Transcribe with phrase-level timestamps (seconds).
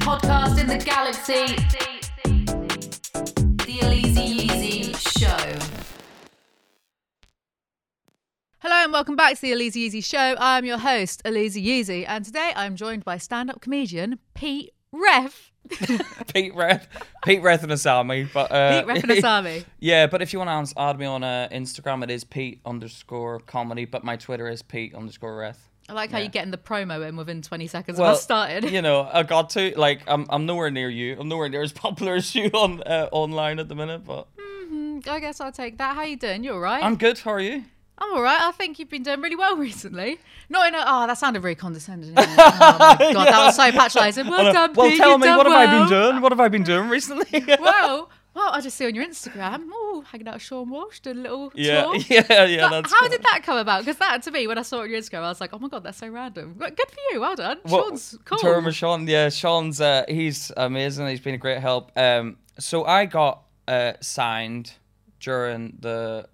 [0.00, 1.54] podcast in the galaxy.
[3.64, 5.58] The Elise Yeezy Show.
[8.58, 10.36] Hello and welcome back to the Elise Yeezy Show.
[10.38, 15.52] I'm your host, Elise Yeezy, and today I'm joined by stand-up comedian Pete Ref.
[15.70, 16.86] Pete Reth,
[17.24, 19.64] Pete Rethinasamy, but uh, Pete Rethinasamy.
[19.80, 23.40] yeah, but if you want to add me on uh, Instagram, it is Pete underscore
[23.40, 25.68] comedy, but my Twitter is Pete underscore Reth.
[25.88, 26.24] I like how Yeah.
[26.24, 28.70] you're getting the promo in within 20 seconds of Well, us started.
[28.70, 31.16] you know, I got to like I'm I'm nowhere near you.
[31.20, 34.26] I'm nowhere near as popular as you on uh, online at the minute, but
[35.06, 35.94] I guess I'll take that.
[35.96, 36.42] How you doing?
[36.44, 36.82] You're all right?
[36.82, 37.18] I'm good.
[37.18, 37.64] How are you?
[37.98, 38.40] I'm all right.
[38.40, 40.18] I think you've been doing really well recently.
[40.48, 40.82] Not in a.
[40.86, 42.14] Oh, that sounded very condescending.
[42.18, 44.26] Oh my god, that was so patronising.
[44.28, 46.20] Well done, well, Pete, tell me what have I been doing?
[46.22, 47.44] What have I been doing recently?
[47.60, 51.18] Well, well, I just see on your Instagram, oh, hanging out with Seann Walsh, doing
[51.18, 51.96] a little yeah, tour.
[52.08, 52.68] yeah, yeah.
[52.68, 53.08] But That's how cool.
[53.10, 53.84] did that come about?
[53.84, 55.58] Because that, to me, when I saw it on your Instagram, I was like, oh
[55.58, 56.56] my god, that's so random.
[56.58, 57.20] But Good for you.
[57.20, 57.58] Well done.
[57.64, 58.38] Well, Seann's cool.
[58.38, 61.06] Term with Seann, yeah, Seann's uh, he's amazing.
[61.06, 61.92] He's been a great help.
[61.96, 64.72] Um, so I got uh, signed
[65.20, 66.28] during the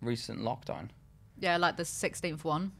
[0.00, 0.88] recent lockdown.
[1.38, 2.72] Yeah, like the 16th one.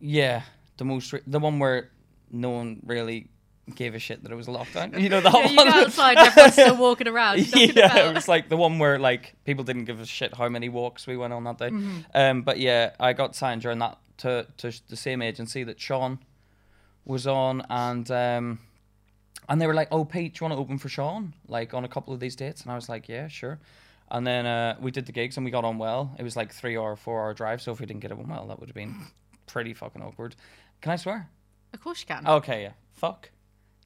[0.00, 0.42] Yeah,
[0.78, 1.90] the most re- the one where
[2.30, 3.28] no one really
[3.74, 5.00] gave a shit that it was a lockdown.
[5.00, 5.70] You know that Yeah, you one.
[5.70, 7.38] go outside, everyone's still walking around.
[7.54, 8.06] yeah, about.
[8.06, 11.06] it was like the one where like people didn't give a shit how many walks
[11.06, 11.70] we went on that day.
[11.70, 11.98] Mm-hmm.
[12.14, 16.18] Um, but yeah, I got signed during that to to the same agency that Seann
[17.04, 18.58] was on, and um,
[19.48, 21.84] and they were like, "Oh, Pete, do you want to open for Seann like on
[21.84, 23.58] a couple of these dates?" And I was like, "Yeah, sure."
[24.10, 26.14] And then uh, we did the gigs and we got on well.
[26.18, 28.46] It was like three or four hour drive, so if we didn't get on well,
[28.48, 28.94] that would have been
[29.46, 30.36] pretty fucking awkward.
[30.82, 31.28] Can I swear?
[31.72, 32.26] Of course you can.
[32.26, 32.72] Okay, yeah.
[32.92, 33.30] Fuck.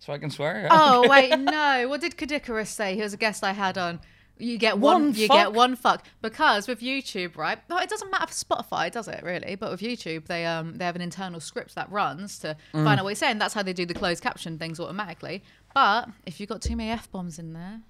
[0.00, 0.62] So I can swear.
[0.62, 0.68] yeah?
[0.70, 1.86] Oh wait, no.
[1.88, 2.94] What did Kadikarus say?
[2.94, 4.00] He was a guest I had on.
[4.38, 5.04] You get one.
[5.06, 7.58] One you get one fuck because with YouTube, right?
[7.70, 9.22] No, it doesn't matter for Spotify, does it?
[9.22, 9.54] Really?
[9.54, 12.84] But with YouTube, they um they have an internal script that runs to Mm.
[12.84, 13.38] find out what you're saying.
[13.38, 15.42] That's how they do the closed caption things automatically.
[15.74, 17.80] But if you've got too many f bombs in there,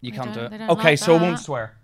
[0.00, 0.52] You can't do it.
[0.70, 1.76] Okay, like so I won't swear.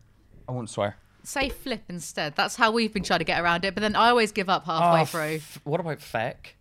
[0.48, 0.96] I won't swear.
[1.22, 2.34] say flip instead.
[2.34, 3.74] That's how we've been trying to get around it.
[3.74, 5.34] But then I always give up halfway Oh, through.
[5.36, 6.56] f- what about feck?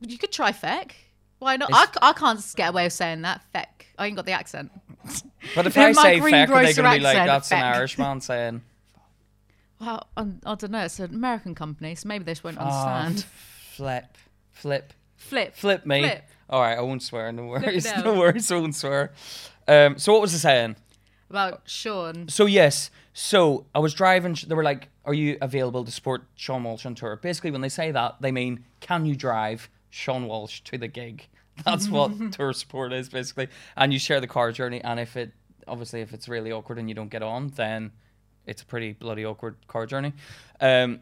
[0.00, 0.96] You could try feck.
[1.38, 1.70] Why not?
[1.72, 3.42] I, I, can't get away with saying that.
[3.52, 3.86] Feck.
[3.96, 4.72] I ain't got the accent.
[5.54, 7.76] But if I say feck, are they going to be like, that's an feck.
[7.76, 8.62] Irishman saying,
[9.80, 10.84] Well, I, I don't know.
[10.84, 13.24] It's an American company, so maybe they just won't oh, understand.
[13.74, 14.18] flip,
[14.52, 15.54] flip, Flip.
[15.54, 16.00] flip me.
[16.00, 16.24] Flip.
[16.50, 17.30] All right, I won't swear.
[17.32, 17.86] No worries.
[17.92, 18.04] out.
[18.04, 18.50] No worries.
[18.50, 19.12] I won't swear.
[19.66, 20.76] Um, so what was I saying?
[21.30, 22.30] About Seann.
[22.30, 24.36] So yes, so I was driving.
[24.46, 27.68] They were like, "Are you available to support Seann Walsh on tour?" Basically, when they
[27.68, 31.28] say that, they mean, "Can you drive Seann Walsh to the gig?"
[31.64, 34.80] That's what tour support is basically, and you share the car journey.
[34.82, 35.32] And if it,
[35.66, 37.90] obviously, if it's really awkward and you don't get on, then
[38.46, 40.12] it's a pretty bloody awkward car journey.
[40.60, 41.00] Um,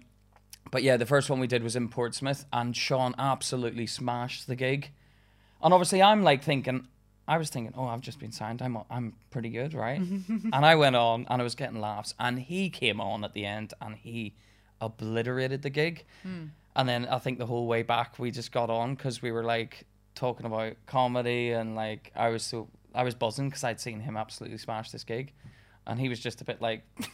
[0.71, 4.57] but yeah, the first one we did was in Portsmouth, and Seann absolutely smashed the
[4.57, 4.91] gig.
[5.63, 6.89] And obviously, I'm like thinking,
[7.29, 8.63] I was thinking, oh, I've just been signed.
[8.63, 10.01] I'm I'm pretty good, right?
[10.53, 13.45] and I went on, and I was getting laughs, and he came on at the
[13.45, 14.35] end, and he
[14.81, 16.05] obliterated the gig.
[16.77, 19.43] And then I think the whole way back, we just got on because we were
[19.43, 24.01] like talking about comedy, and like I was so I was buzzing because I'd seen
[24.01, 25.33] him absolutely smash this gig,
[25.87, 26.85] and he was just a bit like.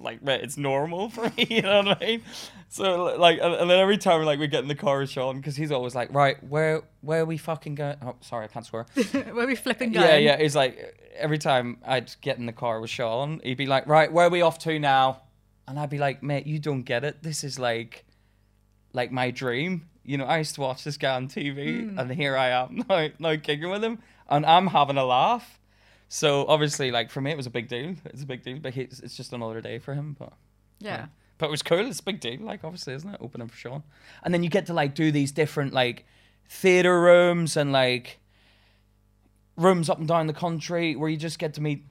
[0.00, 2.22] like mate, it's normal for me, you know what I mean?
[2.68, 5.36] So like, and, and then every time like we get in the car with Seann,
[5.36, 7.96] because he's always like, right, where where are we fucking going?
[8.02, 8.86] Oh, sorry, I can't swear.
[9.12, 10.06] Where we flipping going?
[10.06, 10.38] yeah, yeah.
[10.38, 14.10] He's like, every time I'd get in the car with Seann, he'd be like, right,
[14.10, 15.22] where are we off to now?
[15.68, 17.22] And I'd be like, mate, you don't get it.
[17.22, 18.04] This is like,
[18.94, 19.88] like my dream.
[20.04, 21.98] You know, I used to watch this guy on TV, hmm.
[21.98, 25.60] and here I am now, now kicking with him, and I'm having a laugh.
[26.08, 27.94] So obviously, like for me, it was a big deal.
[28.06, 30.14] It's a big deal, but it's just another day for him.
[30.18, 30.32] But
[30.78, 31.06] Yeah.
[31.38, 31.86] but it was cool.
[31.86, 33.18] It's a big deal, like obviously, isn't it?
[33.20, 33.82] Opening for Seann,
[34.22, 36.06] and then you get to like do these different like
[36.48, 38.20] theater rooms and like
[39.56, 41.84] rooms up and down the country where you just get to meet,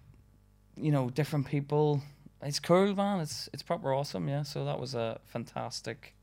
[0.77, 2.01] you know, different people.
[2.41, 3.19] It's cool, man.
[3.21, 4.27] It's it's proper awesome.
[4.29, 4.43] Yeah.
[4.43, 6.13] So that was a fantastic.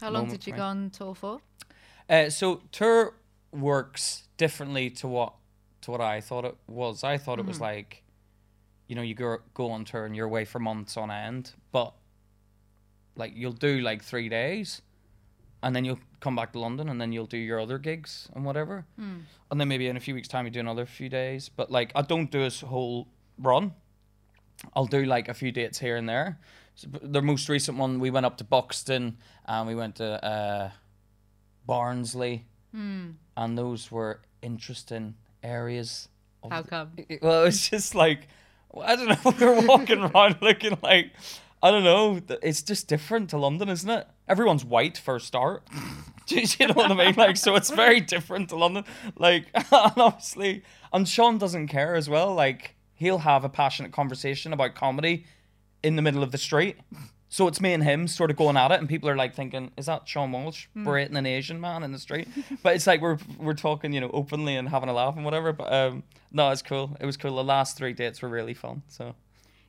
[0.00, 1.40] How long moment did you for go on tour for?
[2.08, 3.14] Uh, so tour
[3.52, 5.34] works differently to what
[5.82, 7.04] to what I thought it was.
[7.04, 8.02] I thought it was like,
[8.88, 11.94] you know, you go go on tour and you're away for months on end, but
[13.16, 14.82] like you'll do like three days,
[15.62, 18.44] and then you'll come back to London, and then you'll do your other gigs and
[18.44, 21.48] whatever, and then maybe in a few weeks' time you do another few days.
[21.48, 23.08] But like I don't do a whole
[23.38, 23.72] run.
[24.74, 26.38] I'll do like a few dates here and there.
[26.82, 29.16] The most recent one, we went up to Buxton
[29.46, 30.70] and we went to uh,
[31.66, 36.08] Barnsley, and those were interesting areas.
[36.50, 36.92] How come?
[36.96, 38.28] it- Well, it was just like
[38.82, 39.32] I don't know.
[39.38, 41.12] We were walking around looking like
[41.62, 42.20] I don't know.
[42.42, 44.06] It's just different to London, isn't it?
[44.28, 45.62] Everyone's white for a start.
[46.26, 47.14] Do you know what I mean?
[47.16, 48.84] Like, so it's very different to London.
[49.16, 50.62] Like, and obviously,
[50.92, 52.34] and Seann doesn't care as well.
[52.34, 55.26] Like, he'll have a passionate conversation about comedy
[55.84, 56.76] in the middle of the street.
[57.28, 59.72] So it's me and him sort of going at it, and people are like thinking,
[59.76, 62.28] "Is that Seann Walsh berating an Asian man in the street?"
[62.62, 65.52] but it's like we're we're talking, you know, openly and having a laugh and whatever.
[65.52, 66.96] But um, no, it's cool.
[67.00, 67.36] It was cool.
[67.36, 68.82] The last three dates were really fun.
[68.88, 69.14] So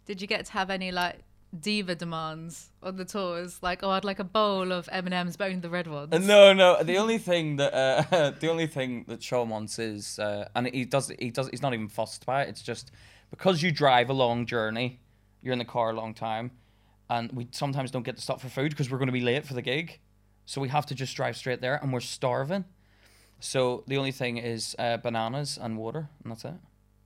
[0.06, 1.18] Did you get to have any like
[1.60, 3.58] diva demands on the tours?
[3.64, 6.12] Like, oh, I'd like a bowl of M and M's, but only the red ones.
[6.28, 6.84] No, no.
[6.84, 10.86] The only thing that uh, the only thing that Seann wants is, uh, and he
[10.86, 12.50] does, he does, he's not even fussed by it.
[12.50, 12.92] It's just
[13.32, 15.00] because you drive a long journey,
[15.46, 16.52] you're in the car a long time,
[17.10, 19.46] and we sometimes don't get to stop for food because we're going to be late
[19.46, 20.00] for the gig,
[20.46, 22.66] so we have to just drive straight there, and we're starving.
[23.40, 26.54] So the only thing is uh, bananas and water, and that's it.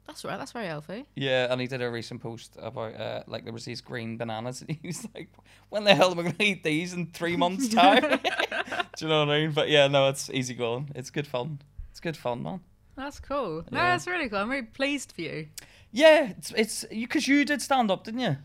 [0.07, 0.37] That's right.
[0.39, 1.05] That's very healthy.
[1.15, 4.61] Yeah, and he did a recent post about uh, like there was these green bananas,
[4.61, 5.29] and he was like,
[5.69, 8.01] "When the hell am I going to eat these in three months' time?"
[8.97, 9.51] Do you know what I mean?
[9.51, 10.89] But yeah, no, it's easy going.
[10.95, 11.59] It's good fun.
[11.91, 12.61] It's good fun, man.
[12.95, 13.63] That's cool.
[13.71, 13.91] No, Yeah.
[13.91, 14.39] that's really cool.
[14.39, 15.47] I'm really pleased for you.
[15.91, 18.37] Yeah, it's it's because you did stand up, didn't you?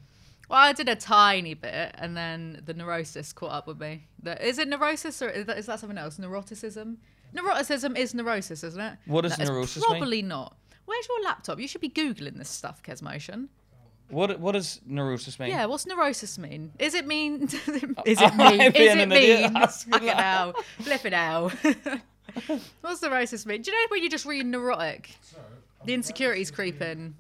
[0.49, 4.07] Well, I did a tiny bit, and then the neurosis caught up with me.
[4.23, 6.19] The, is it neurosis or is that, is that something else?
[6.19, 6.97] Neuroticism.
[7.35, 8.99] Neuroticism is neurosis, isn't it?
[9.07, 9.99] What does it's neurosis mean?
[9.99, 10.57] Probably not.
[10.85, 11.59] Where's your laptop?
[11.59, 13.49] You should be googling this stuff, Kesmotion.
[14.11, 15.49] What what does neurosis mean?
[15.49, 16.73] Yeah, what's neurosis mean?
[16.79, 17.43] Is it mean?
[17.45, 17.97] is it mean?
[18.05, 19.57] Is it mean?
[19.57, 20.17] asking Fucking that.
[20.19, 20.53] hell.
[20.81, 21.53] Flip it out.
[22.83, 23.63] what's neurosis mean?
[23.63, 25.11] Do you know when you just read neurotic?
[25.23, 25.39] So,
[25.87, 27.15] The insecurity's relatively creeping.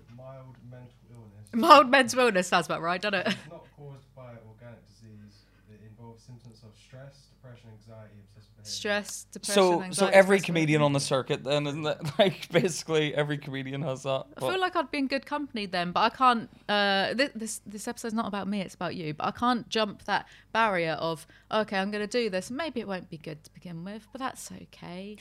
[1.54, 2.34] Mild men's illness.
[2.34, 3.26] Mild sounds about right, doesn't it?
[3.28, 5.42] It's not caused by organic disease.
[5.72, 8.70] It involves symptoms of stress, depression, anxiety, obsessive behavior.
[8.70, 11.98] Stress, depression, So so every stress, comedian on the circuit then isn't it?
[12.18, 14.26] Like basically every comedian has that.
[14.36, 16.48] I feel like I'd be in good company then, but I can't.
[16.68, 19.14] Uh, this, this this episode's not about me; it's about you.
[19.14, 22.50] But I can't jump that barrier of okay, I'm going to do this.
[22.50, 25.16] Maybe it won't be good to begin with, but that's okay.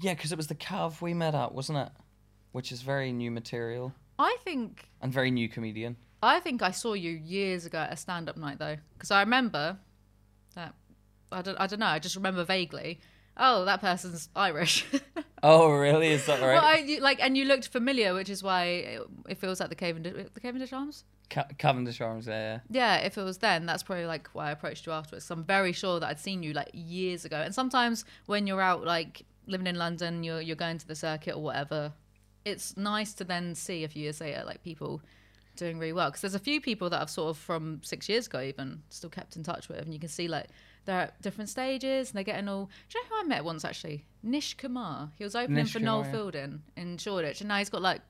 [0.00, 1.90] yeah, because it was the Cav we met at, wasn't it?
[2.52, 5.96] Which is very new material I think and very new comedian.
[6.22, 9.78] I think I saw you years ago at a stand-up night though, because I remember
[10.54, 10.74] that.
[11.32, 11.86] I don't I don't know.
[11.86, 13.00] I just remember vaguely.
[13.36, 14.84] Oh, that person's Irish.
[15.42, 16.08] Oh really?
[16.08, 16.52] Is that right?
[16.56, 19.70] well, I, you, like, and you looked familiar, which is why it, it feels like
[19.70, 21.04] the Cavendish, the Cavendish Arms.
[21.30, 22.60] Ca- Cavendish Arms, yeah.
[22.68, 25.24] Yeah, if it was then, that's probably like why I approached you afterwards.
[25.24, 27.38] 'cause I'm very sure that I'd seen you like years ago.
[27.38, 31.34] And sometimes when you're out like living in London, you're you're going to the circuit
[31.34, 31.94] or whatever.
[32.44, 35.02] It's nice to then see a few years later like people
[35.56, 38.26] doing really well because there's a few people that I've sort of from six years
[38.26, 40.48] ago even still kept in touch with, and you can see like
[40.86, 42.70] they're at different stages and they're getting all.
[42.88, 44.06] Do you know who I met once actually?
[44.22, 45.10] Nish Kumar.
[45.16, 46.12] He was opening Nish for Noel yeah.
[46.12, 48.00] Fielding in Shoreditch, and now he's got like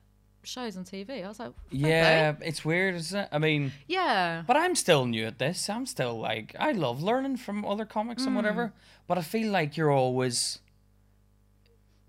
[0.43, 1.23] shows on TV.
[1.23, 2.47] I was like, Yeah, play.
[2.47, 3.29] it's weird, isn't it?
[3.31, 4.43] I mean, yeah.
[4.47, 5.69] but I'm still new at this.
[5.69, 8.37] I'm still like, I love learning from other comics and hmm.
[8.37, 8.73] whatever.
[9.07, 10.59] But I feel like you're always,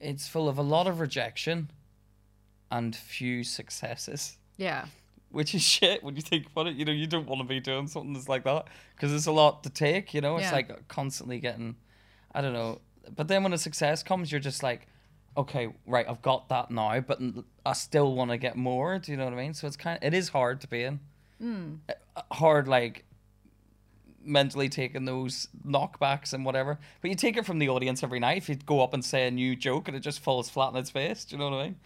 [0.00, 1.70] it's full of a lot of rejection
[2.72, 4.86] and few successes, Yeah.
[5.30, 6.74] which is shit when you think about it.
[6.74, 8.66] You know, you don't want to be doing something that's like that
[8.96, 10.36] because it's a lot to take, you know?
[10.38, 10.52] It's Yeah.
[10.52, 11.76] like constantly getting,
[12.34, 12.80] I don't know.
[13.14, 14.86] But then when a success comes, you're just like,
[15.36, 17.18] okay, right, I've got that now, but
[17.66, 18.98] I still want to get more.
[18.98, 19.54] Do you know what I mean?
[19.54, 21.00] So it's kind of, it is hard to be in.
[21.88, 23.04] Uh, Hard, like,
[24.24, 26.78] mentally taking those knockbacks and whatever.
[27.00, 28.36] But you take it from the audience every night.
[28.36, 30.76] If you go up and say a new joke and it just falls flat on
[30.76, 31.76] its face, do you know what I mean?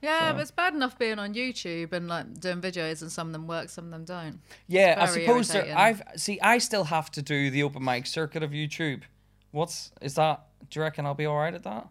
[0.00, 3.28] Yeah, So- but it's bad enough being on YouTube and like doing videos, and some
[3.28, 4.40] of them work, some of them don't.
[4.66, 5.76] Yeah, I suppose there.
[5.76, 6.38] I've see.
[6.40, 9.02] I still have to do the open mic circuit of YouTube.
[9.50, 10.44] What's is that?
[10.70, 11.88] Do you reckon I'll be all right at that?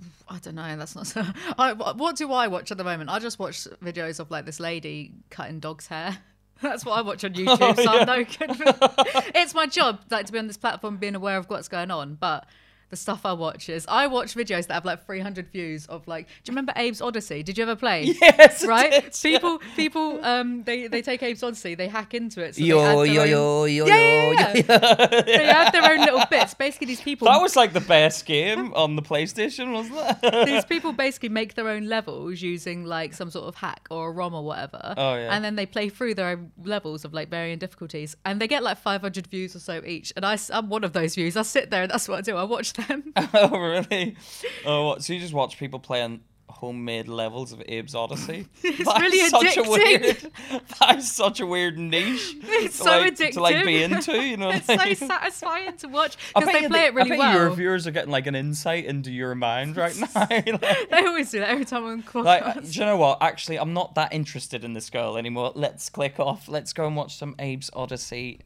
[0.28, 0.76] I don't know.
[0.76, 1.24] That's not so.
[1.58, 3.10] I, what do I watch at the moment?
[3.10, 6.18] I just watch videos of like this lady cutting dog's hair.
[6.60, 7.76] That's what I watch on oh, YouTube.
[7.82, 9.32] so I'm no good.
[9.34, 12.16] It's my job, like to be on this platform, being aware of what's going on.
[12.16, 12.46] But
[12.90, 16.26] the stuff I watch is I watch videos that have like 300 views of like.
[16.26, 17.44] Do you remember Abe's Oddysee?
[17.44, 18.14] Did you ever play?
[18.20, 18.90] Yes, Right.
[18.90, 19.38] did, yeah.
[19.38, 22.54] people, people, um, they they take Abe's Oddysee, they hack into it.
[22.54, 25.22] So they Yo yo own- yo yo Yeah, yeah, yeah.
[25.26, 26.54] they have their own little bits.
[26.54, 30.46] Basically, these people That was like the best game on the PlayStation, wasn't it?
[30.46, 34.12] these people basically make their own levels using like some sort of hack or a
[34.12, 34.94] ROM or whatever.
[34.96, 35.34] Oh, yeah.
[35.34, 38.62] And then they play through their own levels of like varying difficulties, and they get
[38.62, 40.12] like 500 views or so each.
[40.16, 41.36] And I, am one of those views.
[41.36, 42.36] I sit there and that's what I do.
[42.36, 43.12] I watch them.
[43.34, 44.16] oh really?
[44.64, 45.02] Oh, what?
[45.04, 46.20] so you just watch people playing
[46.50, 48.46] homemade levels of Abe's Oddysee?
[48.64, 50.32] It's That's really such a weird.
[50.80, 52.34] That's such a weird niche.
[52.42, 54.50] It's to so like, To like be into, you know.
[54.50, 57.22] it's I so satisfying to watch because they play the- it really well.
[57.22, 60.08] I bet your viewers are getting like an insight into your mind right now.
[60.14, 60.44] like,
[60.90, 63.22] They always do that every time I'm on like, uh, do you know what?
[63.22, 65.52] Actually, I'm not that interested in this girl anymore.
[65.54, 66.48] Let's click off.
[66.48, 68.40] Let's go and watch some Abe's Oddysee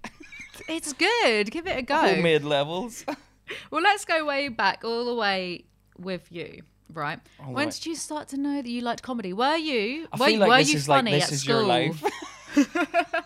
[0.69, 1.51] it's good.
[1.51, 1.97] Give it a go.
[1.97, 3.05] homemade levels.
[3.71, 5.65] Well, let's go way back, all the way
[5.99, 7.19] with you, right?
[7.39, 9.33] The when did you start to know that you liked comedy?
[9.33, 10.09] Were you?
[10.13, 11.57] I were, feel like were this you is like funny this at is school?
[11.59, 12.03] your life.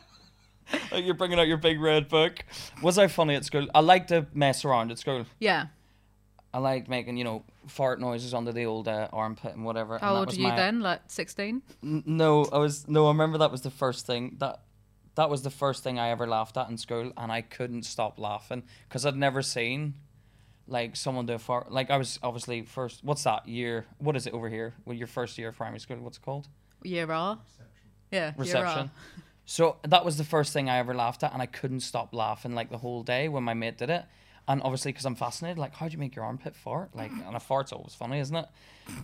[0.93, 2.45] like you're bringing out your big red book.
[2.83, 3.67] Was I funny at school?
[3.75, 5.27] I like to mess around at school.
[5.39, 5.67] Yeah.
[6.55, 9.99] I liked making, you know, fart noises under the old uh, armpit and whatever.
[9.99, 10.81] How and old were you my- then?
[10.81, 11.63] Like sixteen?
[11.83, 13.07] N- No, I was no.
[13.07, 14.61] I remember that was the first thing that
[15.17, 18.19] that was the first thing I ever laughed at in school, and I couldn't stop
[18.19, 19.95] laughing because I'd never seen
[20.69, 21.71] like someone do a fart.
[21.71, 23.05] Like I was obviously first.
[23.05, 23.87] What's that year?
[23.99, 24.75] What is it over here?
[24.85, 25.99] Well, your first year of primary school.
[25.99, 26.49] What's it called?
[26.83, 27.39] Year R.
[28.11, 28.33] Yeah.
[28.37, 28.91] Reception.
[29.45, 32.55] So that was the first thing I ever laughed at, and I couldn't stop laughing
[32.55, 34.05] like the whole day when my mate did it.
[34.49, 36.95] And obviously, because I'm fascinated, like, how do you make your armpit fart?
[36.95, 38.47] Like, and a fart's always funny, isn't it?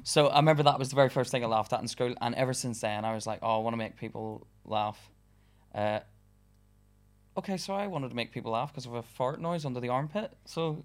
[0.04, 2.34] So I remember that was the very first thing I laughed at in school, and
[2.34, 5.10] ever since then, I was like, oh, I want to make people laugh.
[5.74, 6.00] Uh,
[7.36, 9.88] okay, so I wanted to make people laugh because of a fart noise under the
[9.88, 10.32] armpit.
[10.44, 10.84] So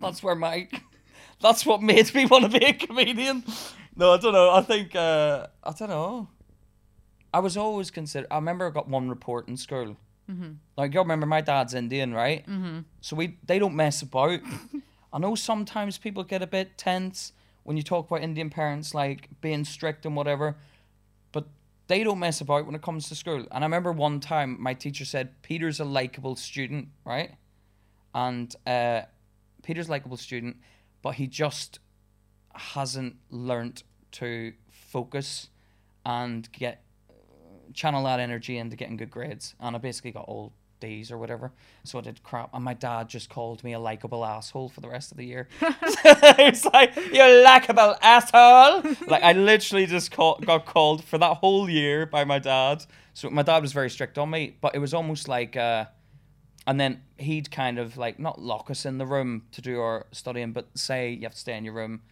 [0.00, 0.68] that's where my,
[1.40, 3.44] that's what made me want to be a comedian.
[3.96, 4.50] No, I don't know.
[4.50, 6.28] I think uh, I don't know.
[7.32, 8.28] I was always considered.
[8.30, 9.96] I remember I got one report in school.
[10.30, 10.52] Mm-hmm.
[10.76, 12.46] Like you remember, my dad's Indian, right?
[12.46, 12.80] Mm-hmm.
[13.00, 14.40] So we they don't mess about.
[15.12, 19.28] I know sometimes people get a bit tense when you talk about Indian parents like
[19.40, 20.56] being strict and whatever,
[21.32, 21.46] but
[21.88, 23.46] they don't mess about when it comes to school.
[23.50, 27.32] And I remember one time my teacher said Peter's a likable student, right?
[28.14, 29.02] And uh,
[29.66, 30.56] Peter's a likable student,
[31.02, 31.80] but he just
[32.54, 33.82] hasn't learnt
[34.12, 35.48] to focus
[36.04, 36.84] and get
[37.74, 39.56] channel that energy into getting good grades.
[39.58, 41.50] And I basically got all D's or whatever.
[41.82, 42.50] So I did crap.
[42.54, 45.48] And my dad just called me a likable asshole for the rest of the year.
[45.60, 48.82] it's like, you likable asshole.
[49.08, 52.84] like, I literally just call, got called for that whole year by my dad.
[53.14, 55.86] So my dad was very strict on me, but it was almost like, uh,
[56.66, 60.06] and then he'd kind of like not lock us in the room to do our
[60.12, 62.02] studying, but say you have to stay in your room.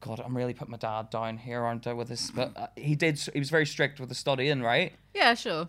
[0.00, 1.92] God, I'm really putting my dad down here, aren't I?
[1.92, 3.18] With this, but uh, he did.
[3.32, 4.94] He was very strict with the studying, right?
[5.14, 5.68] Yeah, sure.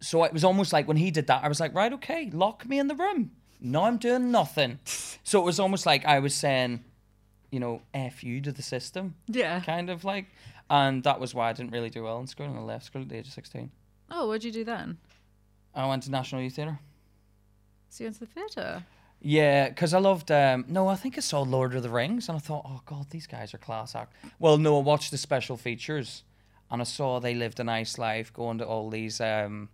[0.00, 2.66] So it was almost like when he did that, I was like, right, okay, lock
[2.68, 3.32] me in the room.
[3.60, 4.78] No, I'm doing nothing.
[5.24, 6.84] So it was almost like I was saying,
[7.50, 9.60] you know, f you to the system, Yeah.
[9.60, 10.26] kind of like,
[10.70, 13.02] and that was why I didn't really do well in school, and I left school
[13.02, 13.70] at the age of sixteen.
[14.10, 14.98] Oh, what'd you do then?
[15.74, 16.78] I went to National Youth Theatre.
[17.94, 18.82] So you went to the theatre.
[19.22, 20.32] Yeah, because I loved.
[20.32, 23.10] Um, no, I think I saw Lord of the Rings, and I thought, oh god,
[23.10, 24.12] these guys are class act.
[24.40, 26.24] Well, no, I watched the special features,
[26.72, 29.68] and I saw they lived a nice life, going to all these um,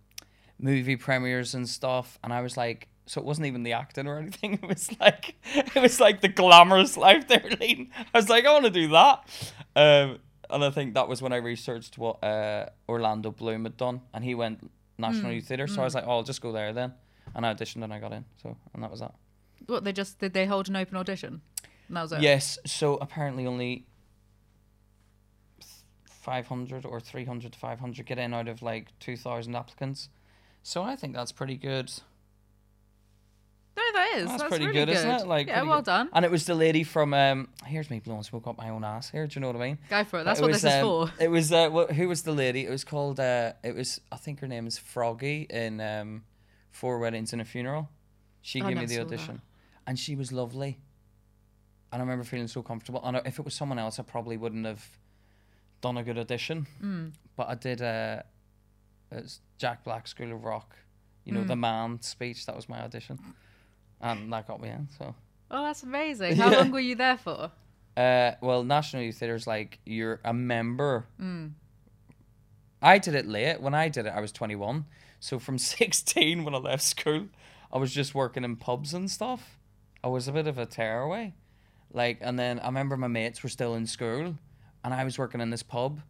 [0.59, 4.19] movie premieres and stuff, and I was like, so it wasn't even the acting or
[4.19, 4.53] anything.
[4.53, 7.89] It was like, it was like the glamorous life they were leading.
[8.13, 9.27] I was like, I want to do that.
[9.75, 14.01] Um, and I think that was when I researched what uh, Orlando Bloom had done,
[14.13, 15.65] and he went National Youth Theatre.
[15.65, 16.93] So I was like, oh, I'll just go there then,
[17.35, 18.25] and I auditioned and I got in.
[18.41, 19.13] So and that was that.
[19.67, 20.33] What they just did?
[20.33, 21.41] They hold an open audition.
[21.87, 22.21] And that was it.
[22.21, 23.85] Yes, so apparently only
[26.05, 30.09] 500 or 300 to 500 get in out of like 2,000 applicants.
[30.63, 31.91] So I think that's pretty good.
[33.75, 34.27] No, that is.
[34.27, 35.27] That's, That's, pretty really good, isn't it?
[35.27, 35.85] Like, yeah, well good.
[35.85, 36.09] done.
[36.13, 37.47] And it was the lady from um.
[37.65, 39.09] Here's me blowing smoke up my own ass.
[39.09, 39.77] Here, do you know what I mean?
[39.89, 40.23] Go for it.
[40.25, 41.13] That's It what was, this is um, for.
[41.19, 42.65] It was uh, wh- who was the lady?
[42.65, 46.23] It was called uh, it was I think her name is Froggy in um,
[46.71, 47.89] Four Weddings and a Funeral.
[48.41, 49.07] She I gave me the saw that.
[49.13, 49.41] audition,
[49.85, 50.79] and she was lovely.
[51.93, 53.01] And I remember feeling so comfortable.
[53.03, 54.83] And if it was someone else, I probably wouldn't have
[55.81, 56.65] done a good audition.
[56.81, 57.11] Mm.
[57.35, 57.81] But I did.
[57.81, 58.21] Uh,
[59.11, 60.75] it's Jack Black School of Rock.
[61.25, 61.35] You Mm.
[61.35, 62.45] know the man speech.
[62.45, 63.19] That was my audition,
[63.99, 64.87] and that got me in.
[64.97, 65.13] So.
[65.51, 66.35] Oh, that's amazing.
[66.37, 66.57] How Yeah.
[66.59, 67.51] long were you there for?
[67.97, 71.05] Uh, well, National Youth Theatre is like you're a member.
[71.19, 71.51] Mm.
[72.81, 73.61] I did it late.
[73.61, 74.85] When I did it, I was 21.
[75.21, 77.29] So from 16, when I left school,
[77.71, 79.57] I was just working in pubs and stuff.
[80.03, 81.33] I was a bit of a tearaway.
[81.93, 84.35] Like, and then I remember my mates were still in school,
[84.83, 86.01] and I was working in this pub,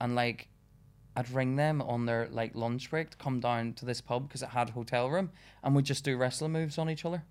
[0.00, 0.48] and like,
[1.16, 4.42] I'd ring them on their like lunch break to come down to this pub because
[4.42, 5.30] it had a hotel room,
[5.62, 7.24] and we'd just do wrestling moves on each other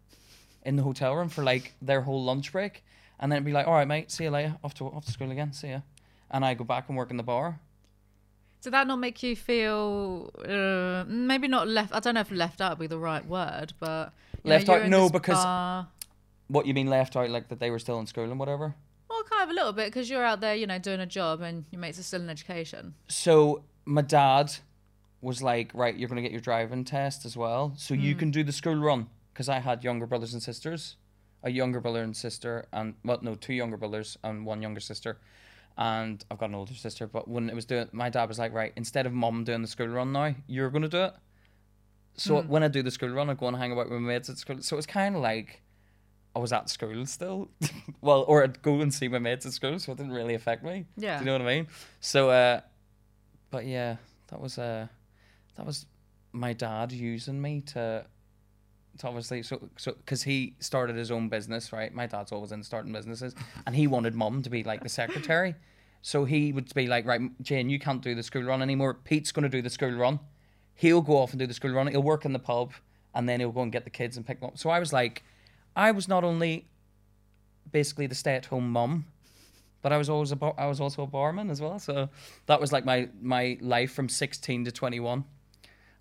[0.63, 2.83] in the hotel room for like their whole lunch break,
[3.19, 5.11] and then it'd be like, all right, mate, see you later, off to off to
[5.11, 5.81] school again, see ya,
[6.29, 7.59] and I go back and work in the bar.
[8.61, 11.93] Did that not make you feel uh, maybe not left?
[11.93, 14.13] I don't know if left out would be the right word, but
[14.43, 14.87] you know, Left out?
[14.87, 15.87] No, because- bar-
[16.47, 18.75] What you mean left out, like that they were still in school and whatever?
[19.09, 21.41] well, kind of a little bit because you're out there, you know, doing a job,
[21.41, 22.93] and your mates are still in education.
[23.09, 24.53] So my dad
[25.21, 28.41] was like, right, you're gonna get your driving test as well, so you can do
[28.43, 30.95] the school run because I had younger brothers and sisters,
[31.43, 35.17] a younger brother and sister, and well, no, two younger brothers and one younger sister,
[35.77, 37.07] and I've got an older sister.
[37.07, 39.67] But when it was doing, my dad was like, right, instead of mom doing the
[39.67, 41.13] school run now, you're gonna do it.
[42.15, 44.29] So when I do the school run, I go and hang about with my mates
[44.29, 44.61] at school.
[44.61, 45.61] So it's kind of like,
[46.35, 47.49] I was at school still.
[48.01, 50.63] well, or I'd go and see my mates at school, so it didn't really affect
[50.63, 50.85] me.
[50.97, 51.17] Yeah.
[51.17, 51.67] Do you know what I mean?
[51.99, 52.61] So, uh,
[53.49, 53.97] but yeah,
[54.27, 54.87] that was uh,
[55.55, 55.85] that was
[56.31, 58.05] my dad using me to,
[58.99, 61.93] to obviously so so because he started his own business, right?
[61.93, 65.55] My dad's always in starting businesses, and he wanted mum to be like the secretary.
[66.01, 68.95] So he would be like, right, Jane, you can't do the school run anymore.
[68.95, 70.19] Pete's going to do the school run.
[70.73, 71.87] He'll go off and do the school run.
[71.87, 72.73] He'll work in the pub,
[73.13, 74.57] and then he'll go and get the kids and pick them up.
[74.57, 75.23] So I was like,
[75.75, 76.67] I was not only
[77.71, 79.05] basically the stay-at-home mum,
[79.81, 81.79] but I was always a bar- I was also a barman as well.
[81.79, 82.09] So
[82.47, 85.23] that was like my my life from 16 to 21,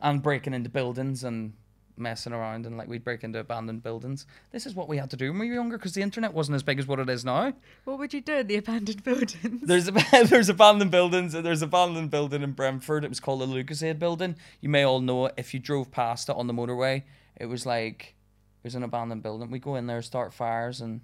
[0.00, 1.52] and breaking into buildings and
[2.00, 4.26] messing around and like we'd break into abandoned buildings.
[4.50, 6.56] This is what we had to do when we were younger because the internet wasn't
[6.56, 7.52] as big as what it is now.
[7.84, 9.60] What would you do in the abandoned buildings?
[9.62, 9.92] There's a,
[10.24, 11.32] there's abandoned buildings.
[11.32, 13.04] There's an abandoned building in Brentford.
[13.04, 14.36] It was called the Lucozade Building.
[14.60, 17.02] You may all know it if you drove past it on the motorway.
[17.36, 18.14] It was like
[18.62, 19.50] it was an abandoned building.
[19.50, 21.00] We go in there, start fires, and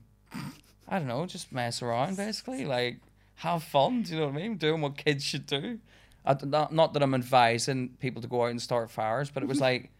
[0.88, 2.98] I don't know, just mess around basically, like
[3.36, 4.02] have fun.
[4.02, 4.56] Do you know what I mean?
[4.56, 5.78] Doing what kids should do.
[6.24, 9.48] I, not, not that I'm advising people to go out and start fires, but it
[9.48, 9.90] was like,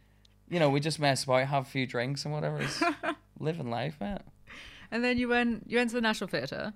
[0.48, 2.60] you know, we just mess about, have a few drinks and whatever.
[2.60, 2.82] It's
[3.38, 4.20] living life, man.
[4.90, 6.72] And then you went you went to the National Theatre.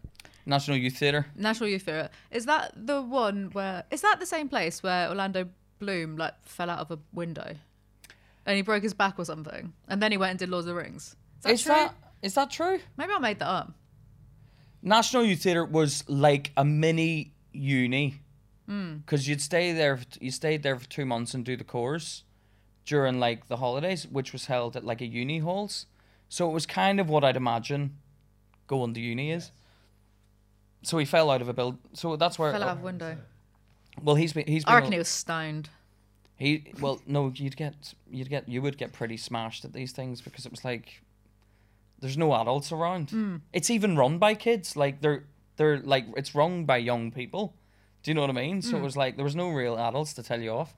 [0.46, 1.26] National Youth Theatre.
[1.36, 2.10] National Youth Theatre.
[2.30, 5.48] Is that the one where is that the same place where Orlando
[5.78, 7.54] Bloom like fell out of a window?
[8.46, 9.72] And he broke his back or something.
[9.86, 11.14] And then he went and did Lord of the Rings.
[11.38, 11.74] Is that Is true?
[11.74, 12.80] that is that true?
[12.96, 13.72] Maybe I made that up.
[14.82, 18.20] National Youth Theatre was like a mini uni
[18.66, 18.96] hmm.
[18.96, 20.00] because you'd stay there.
[20.20, 22.24] You stayed there for two months and do the course
[22.84, 25.86] during like the holidays, which was held at like a uni halls.
[26.28, 27.96] So it was kind of what I'd imagine
[28.66, 29.50] going to uni is.
[30.82, 31.78] So he fell out of a build.
[31.92, 32.52] So that's where.
[32.52, 32.72] Fell out oh.
[32.72, 33.16] of window.
[34.02, 34.46] Well, he's been.
[34.46, 34.72] He's been.
[34.72, 35.68] I reckon he was stoned.
[36.36, 40.22] He well, no, you'd get you'd get you would get pretty smashed at these things
[40.22, 41.02] because it was like
[42.00, 43.10] there's no adults around.
[43.10, 43.36] Hmm.
[43.52, 44.74] It's even run by kids.
[44.74, 45.24] Like they're
[45.56, 47.54] they're like it's run by young people.
[48.02, 48.62] Do you know what I mean?
[48.62, 48.76] So hmm.
[48.76, 50.74] it was like there was no real adults to tell you off.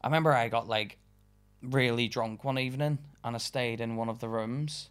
[0.00, 0.98] I remember I got like
[1.70, 4.90] really drunk one evening and I stayed in one of the rooms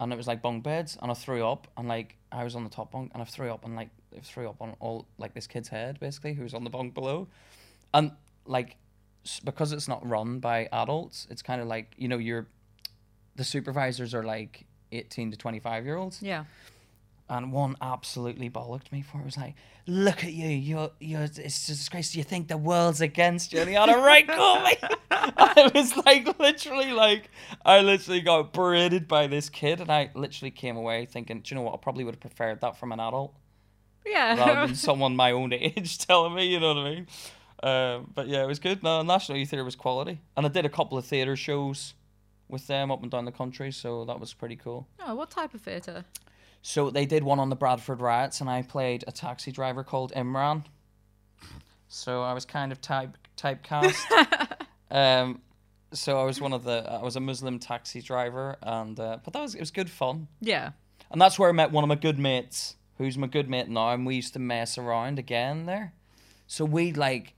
[0.00, 2.64] and it was like bunk beds and I threw up and like I was on
[2.64, 5.34] the top bunk and I threw up and like I threw up on all like
[5.34, 7.28] this kid's head basically who was on the bunk below.
[7.92, 8.12] And
[8.46, 8.76] like
[9.44, 12.46] because it's not run by adults, it's kind of like you know you're
[13.36, 16.44] the supervisors are like 18 to 25 year olds Yeah.
[17.28, 19.22] And one absolutely bollocked me for it.
[19.22, 19.54] It was like,
[19.86, 22.14] look at you, you're, you're, it's a disgrace.
[22.14, 24.76] You think the world's against you, and he had a right call me.
[25.10, 27.30] I was like, literally, like,
[27.64, 31.56] I literally got berated by this kid, and I literally came away thinking, do you
[31.56, 31.74] know what?
[31.74, 33.34] I probably would have preferred that from an adult
[34.06, 34.36] Yeah.
[34.38, 37.06] rather than someone my own age telling me, you know what I mean?
[37.62, 38.82] Um, but yeah, it was good.
[38.82, 41.94] No, National Youth Theatre was quality, and I did a couple of theatre shows
[42.48, 44.86] with them up and down the country, so that was pretty cool.
[45.00, 46.04] oh, what type of theatre?
[46.66, 50.12] So they did one on the Bradford riots, and I played a taxi driver called
[50.16, 50.64] Imran.
[51.88, 54.56] So I was kind of type typecast.
[54.90, 55.42] um,
[55.92, 59.34] so I was one of the I was a Muslim taxi driver, and uh, but
[59.34, 60.70] that was it was good fun, Yeah.
[61.10, 63.90] and that's where I met one of my good mates, who's my good mate now,
[63.90, 65.92] and we used to mess around again there.
[66.46, 67.34] So we'd like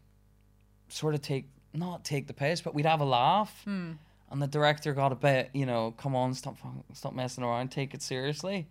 [0.88, 3.60] sort of take not take the piss, but we'd have a laugh.
[3.66, 6.56] And the director got a bit, you know, come on, stop,
[6.94, 8.66] stop messing around, take it seriously.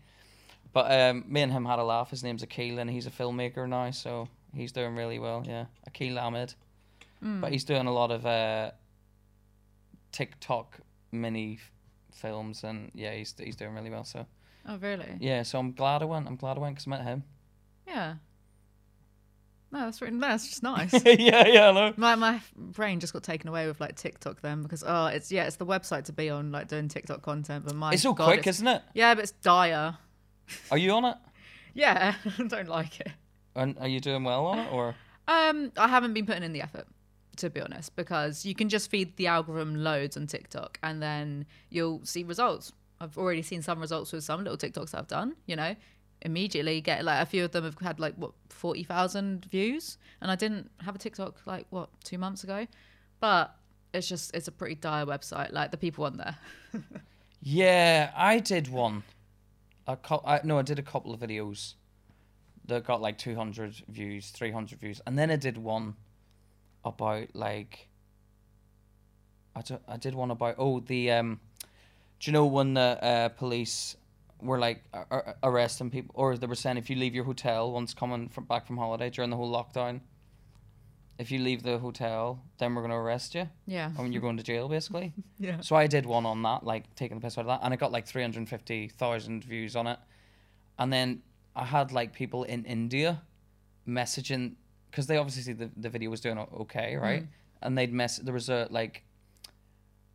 [0.75, 2.09] But um, me and him had a laugh.
[2.11, 5.41] His name's Akil, and he's a filmmaker now, so he's doing really well.
[5.47, 6.53] Yeah, Akil Ahmed.
[7.21, 8.71] But he's doing a lot of uh,
[10.11, 10.77] TikTok
[11.11, 11.71] mini f-
[12.11, 14.03] films, and yeah, he's he's doing really well.
[14.03, 14.25] So
[14.67, 15.17] Oh, really?
[15.19, 16.27] yeah, so I'm glad I went.
[16.27, 17.23] I'm glad I went because I met him.
[17.87, 18.15] Yeah.
[19.71, 20.93] No, that's really, no, that's just nice.
[21.05, 21.93] yeah, yeah, I know.
[21.97, 25.45] my my brain just got taken away with like TikTok then because oh, it's yeah,
[25.45, 28.25] it's the website to be on like doing TikTok content, but my It's so God,
[28.25, 28.81] quick, it's- isn't it?
[28.93, 29.97] Yeah, but it's dire.
[30.71, 31.17] Are you on it?
[31.73, 33.11] Yeah, I don't like it.
[33.55, 34.95] And are you doing well on it, or?
[35.27, 36.87] Um, I haven't been putting in the effort,
[37.37, 41.45] to be honest, because you can just feed the algorithm loads on TikTok and then
[41.69, 42.71] you'll see results.
[42.99, 45.75] I've already seen some results with some little TikToks I've done, you know,
[46.21, 49.97] immediately get like a few of them have had like what, 40,000 views.
[50.21, 52.67] And I didn't have a TikTok like what, two months ago.
[53.19, 53.55] But
[53.93, 56.37] it's just, it's a pretty dire website, like the people on there.
[57.47, 59.03] Yeah, I did one.
[59.87, 61.75] A cou- I, no, I did a couple of videos
[62.67, 65.01] that got like 200 views, 300 views.
[65.05, 65.95] And then I did one
[66.83, 67.87] about like
[69.55, 71.39] I, I did one about oh the um
[72.19, 73.97] do you know when the uh, police
[74.41, 77.93] were like ar- arresting people or they were saying if you leave your hotel once
[77.93, 80.01] coming from back from holiday during the whole lockdown
[81.17, 83.49] if you leave the hotel, then we're gonna arrest you.
[83.65, 83.91] Yeah.
[83.97, 85.13] I mean, you're going to jail basically.
[85.37, 85.59] Yeah.
[85.59, 87.77] So I did one on that, like taking the piss out of that, and I
[87.77, 89.99] got like 350,000 views on it.
[90.79, 91.21] And then
[91.55, 93.21] I had like people in India
[93.87, 94.55] messaging
[94.89, 97.03] because they obviously see the, the video was doing okay, mm-hmm.
[97.03, 97.27] right?
[97.61, 98.17] And they'd mess.
[98.17, 99.03] There was a like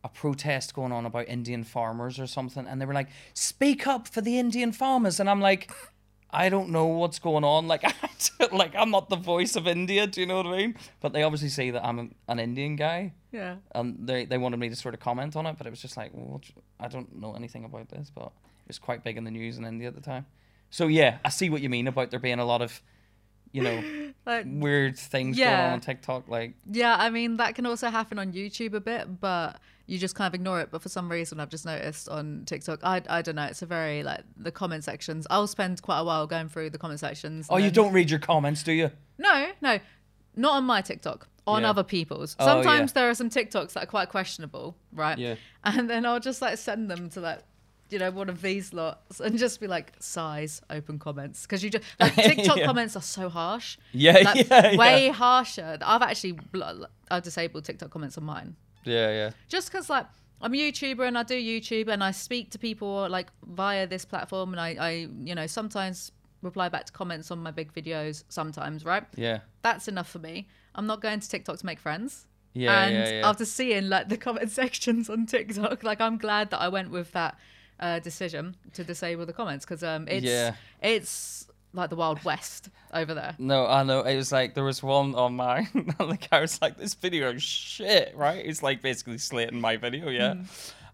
[0.03, 4.07] a protest going on about Indian farmers or something, and they were like, "Speak up
[4.07, 5.71] for the Indian farmers," and I'm like.
[6.33, 7.67] I don't know what's going on.
[7.67, 7.83] Like,
[8.51, 10.07] like I'm not the voice of India.
[10.07, 10.75] Do you know what I mean?
[11.01, 13.55] But they obviously say that I'm a, an Indian guy, Yeah.
[13.75, 15.97] and they they wanted me to sort of comment on it, but it was just
[15.97, 16.41] like, well,
[16.79, 18.27] I don't know anything about this, but
[18.63, 20.25] it was quite big in the news in India at the time.
[20.69, 22.81] So yeah, I see what you mean about there being a lot of,
[23.51, 23.83] you know,
[24.25, 26.27] Like weird things going on on TikTok.
[26.29, 29.59] Like, Yeah, I mean that can also happen on YouTube a bit, but
[29.91, 30.69] you just kind of ignore it.
[30.71, 33.65] But for some reason, I've just noticed on TikTok, I I don't know, it's a
[33.65, 35.27] very like the comment sections.
[35.29, 37.47] I'll spend quite a while going through the comment sections.
[37.49, 38.89] oh, and you don't read your comments, do you?
[39.17, 39.79] No, no,
[40.35, 41.27] not on my TikTok.
[41.47, 41.71] On Yeah.
[41.71, 42.35] other people's.
[42.39, 42.53] Oh, yeah.
[42.53, 45.17] Sometimes there are some TikToks that are quite questionable, right?
[45.17, 45.35] Yeah.
[45.63, 47.39] And then I'll just like send them to like,
[47.89, 51.41] you know, one of these lots and just be like, size, open comments.
[51.41, 52.65] Because you just, like, TikTok Yeah.
[52.67, 53.77] comments are so harsh.
[53.91, 55.13] Yeah, Like, yeah, way yeah.
[55.13, 55.79] harsher.
[55.81, 56.37] I've actually,
[57.09, 58.55] I've disabled TikTok comments on mine.
[58.83, 59.31] Yeah, yeah.
[59.47, 60.07] Just because, like,
[60.41, 64.05] I'm a YouTuber and I do YouTube and I speak to people like via this
[64.05, 64.89] platform and I, I,
[65.23, 69.03] you know, sometimes reply back to comments on my big videos sometimes, right?
[69.15, 69.39] Yeah.
[69.61, 70.47] that's enough for me.
[70.73, 72.25] I'm not going to TikTok to make friends.
[72.53, 73.29] Yeah, and yeah, yeah.
[73.29, 77.11] after seeing like the comment sections on TikTok, like I'm glad that I went with
[77.13, 77.37] that
[77.79, 80.55] uh, decision to disable the comments because um, it's Yeah.
[80.81, 83.35] it's like the wild west over there.
[83.37, 84.01] No, I know.
[84.01, 87.31] It was like there was one on mine, and the guy was like, "This video
[87.31, 88.43] is shit," right?
[88.45, 90.35] It's like basically slating my video, yeah.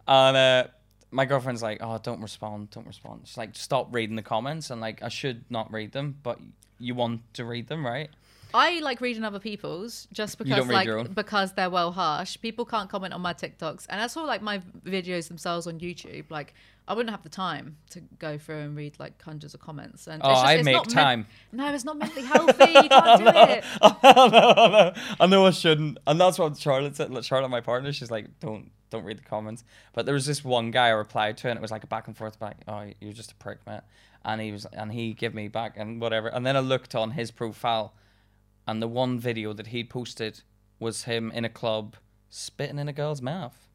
[0.08, 0.68] And uh,
[1.12, 4.82] my girlfriend's like, "Oh, don't respond, don't respond." She's like, "Stop reading the comments," and
[4.82, 6.40] like, I should not read them, but
[6.80, 8.10] you want to read them, right?
[8.54, 12.38] I like reading other people's just because like because they're well harsh.
[12.42, 16.26] People can't comment on my TikToks, and that's all like my videos themselves on YouTube.
[16.30, 16.54] Like
[16.88, 20.08] I wouldn't have the time to go through and read like hundreds of comments.
[20.08, 21.28] And Oh, it's just, I it's make time.
[21.52, 22.72] no, it's not mentally healthy.
[22.72, 23.64] You can't do it.
[23.82, 24.94] I know, I know.
[25.20, 27.26] I know I shouldn't, and that's what Charlotte said.
[27.26, 30.72] Charlotte, my partner, she's like, "Don't, don't read the comments." But there was this one
[30.72, 32.58] guy I replied to, and it was like a back and forth back.
[32.68, 33.82] Oh, you're just a prick, man.
[34.26, 36.28] And he was, and he gave me back and whatever.
[36.28, 37.94] And then I looked on his profile,
[38.68, 40.42] and the one video that he posted
[40.80, 41.96] was him in a club
[42.30, 43.68] spitting in a girl's mouth.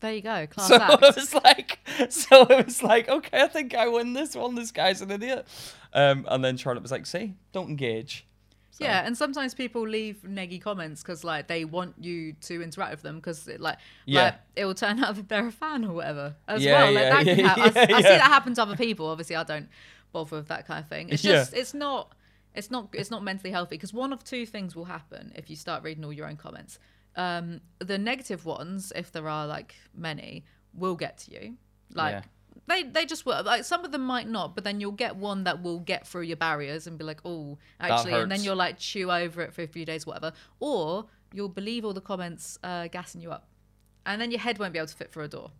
[0.00, 1.02] There you go, class So act.
[1.02, 1.78] it was like,
[2.10, 4.54] so it was like, okay, I think I win this one.
[4.54, 5.46] This guy's an idiot.
[5.92, 8.26] Um, and then Charlotte was like, "See, don't engage."
[8.70, 12.92] So- Yeah, and sometimes people leave neggy comments because like they want you to interact
[12.92, 14.22] with them because it, like Yeah.
[14.24, 16.92] like, it will turn out that they're a fan or whatever as Yeah, well.
[16.94, 17.56] Like yeah, that can yeah.
[17.56, 19.06] Yeah, I see that happen to other people.
[19.08, 19.68] Obviously, I don't
[20.12, 21.08] bother with that kind of thing.
[21.10, 22.12] It's just it's not
[22.54, 25.56] it's not it's not mentally healthy because one of two things will happen if you
[25.56, 26.78] start reading all your own comments.
[27.16, 31.56] Um, the negative ones, if there are like many, will get to you.
[31.92, 32.22] Like Yeah.
[32.66, 33.42] they they just will.
[33.44, 36.22] Like some of them might not, but then you'll get one that will get through
[36.22, 39.62] your barriers and be like, oh, actually, and then you'll like chew over it for
[39.62, 40.32] a few days, whatever.
[40.60, 43.48] Or you'll believe all the comments uh, gassing you up,
[44.06, 45.50] and then your head won't be able to fit through a door.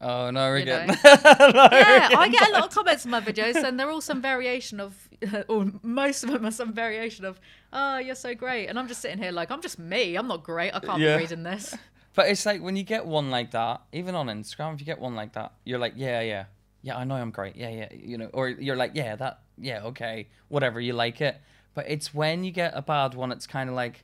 [0.00, 0.96] Oh no, we're getting.
[1.04, 4.80] Yeah, I get a lot of comments on my videos, and they're all some variation
[4.80, 4.96] of,
[5.48, 7.38] or most of them are some variation of,
[7.72, 10.16] oh, you're so great, and I'm just sitting here like I'm just me.
[10.16, 10.74] I'm not great.
[10.74, 11.16] I can't Yeah.
[11.16, 11.74] be reading this.
[12.12, 14.98] But it's like when you get one like that, even on Instagram, if you get
[14.98, 16.46] one like that, you're like, yeah, yeah,
[16.82, 19.82] yeah, I know I'm great, yeah, yeah, you know, or you're like, yeah, that, yeah,
[19.84, 21.40] okay, whatever, you like it.
[21.72, 24.02] But it's when you get a bad one, it's kind of like,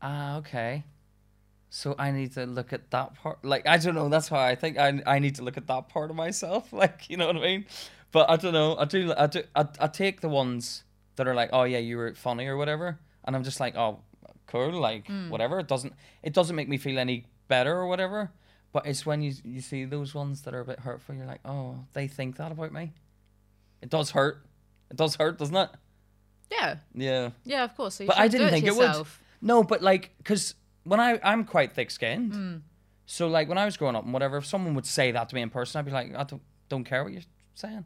[0.00, 0.84] ah, okay.
[1.70, 3.44] So I need to look at that part.
[3.44, 4.08] Like I don't know.
[4.08, 6.72] That's why I think I I need to look at that part of myself.
[6.72, 7.64] Like you know what I mean.
[8.12, 8.76] But I don't know.
[8.76, 9.14] I do.
[9.16, 9.42] I do.
[9.54, 10.82] I, I take the ones
[11.16, 14.00] that are like, oh yeah, you were funny or whatever, and I'm just like, oh,
[14.48, 15.60] cool, like whatever.
[15.60, 15.92] It doesn't.
[16.22, 18.32] It doesn't make me feel any better or whatever.
[18.72, 21.14] But it's when you you see those ones that are a bit hurtful.
[21.14, 22.92] You're like, oh, they think that about me.
[23.80, 24.44] It does hurt.
[24.90, 25.70] It does hurt, doesn't it?
[26.50, 27.30] Yeah, Yeah.
[27.44, 27.94] yeah, of course.
[27.94, 29.06] So But I didn't think to it would.
[29.40, 30.54] No, but like, because
[30.84, 32.56] when I I'm quite thick skinned, Hmm.
[33.06, 35.34] so like when I was growing up and whatever, if someone would say that to
[35.34, 37.22] me in person, I'd be like, I don't don't care what you're
[37.54, 37.84] saying.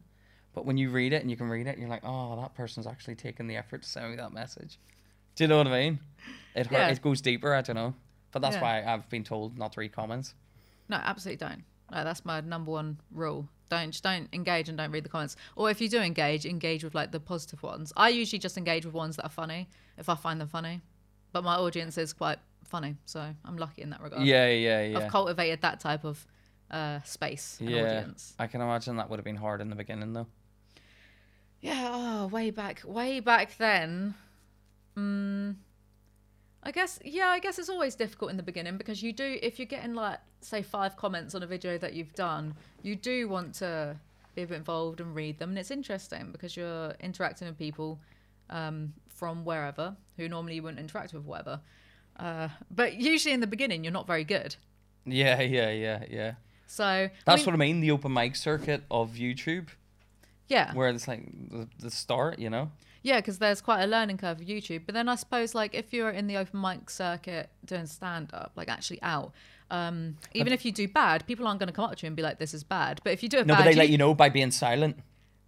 [0.53, 2.87] But when you read it and you can read it, you're like, oh, that person's
[2.87, 4.79] actually taking the effort to send me that message.
[5.35, 5.99] Do you know what I mean?
[6.55, 6.87] It hurt, Yeah.
[6.89, 7.53] it goes deeper.
[7.53, 7.93] I don't know,
[8.31, 8.61] but that's Yeah.
[8.61, 10.33] why I've been told not to read comments.
[10.87, 11.63] No, absolutely don't.
[11.91, 13.49] No, that's my number one rule.
[13.69, 15.35] Don't just don't engage and don't read the comments.
[15.55, 17.91] Or if you do engage, engage with like the positive ones.
[17.97, 20.81] I usually just engage with ones that are funny if I find them funny.
[21.33, 24.23] But my audience is quite funny, so I'm lucky in that regard.
[24.23, 24.99] Yeah, yeah, yeah.
[24.99, 26.25] I've cultivated that type of
[26.71, 28.33] uh, space and yeah, audience.
[28.39, 30.27] I can imagine that would have been hard in the beginning though.
[31.61, 34.13] Yeah, oh, way back, way back then.
[34.97, 35.55] Mm,
[36.63, 39.59] I guess yeah, I guess it's always difficult in the beginning because you do if
[39.59, 43.53] you're getting like say five comments on a video that you've done, you do want
[43.55, 43.95] to
[44.35, 47.99] be a bit involved and read them, and it's interesting because you're interacting with people
[48.49, 51.59] um, from wherever who normally you wouldn't interact with, whatever.
[52.17, 54.55] Uh, but usually in the beginning, you're not very good.
[55.05, 56.33] Yeah, yeah, yeah, yeah.
[56.67, 57.79] So That's what I mean.
[57.79, 59.67] The open mic circuit of YouTube,
[60.47, 62.71] yeah, where it's like the, the start, you know.
[63.03, 64.81] Yeah, because there's quite a learning curve with YouTube.
[64.87, 68.53] But then I suppose, like, if you're in the open mic circuit doing stand up,
[68.55, 69.31] like actually out,
[69.69, 72.15] um, even if you do bad, people aren't going to come up to you and
[72.15, 73.89] be like, "This is bad." But if you do it No, bad, but they let
[73.89, 74.97] you know by being silent.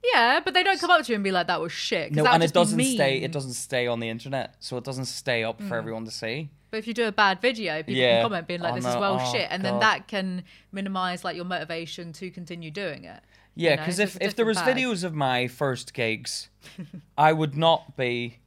[0.03, 2.25] Yeah, but they don't come up to you and be like, "That was shit." No,
[2.25, 3.21] and it doesn't stay.
[3.21, 5.77] It doesn't stay on the internet, so it doesn't stay up for mm.
[5.77, 6.49] everyone to see.
[6.69, 8.17] But if you do a bad video, people Yeah.
[8.17, 11.23] can comment being like, Oh, "This is well Oh, shit," and then that can minimize
[11.23, 13.23] like your motivation to continue doing it.
[13.55, 14.77] Yeah, know, because so if, if there was bag.
[14.77, 16.49] videos of my first gigs,
[17.17, 18.39] I would not be.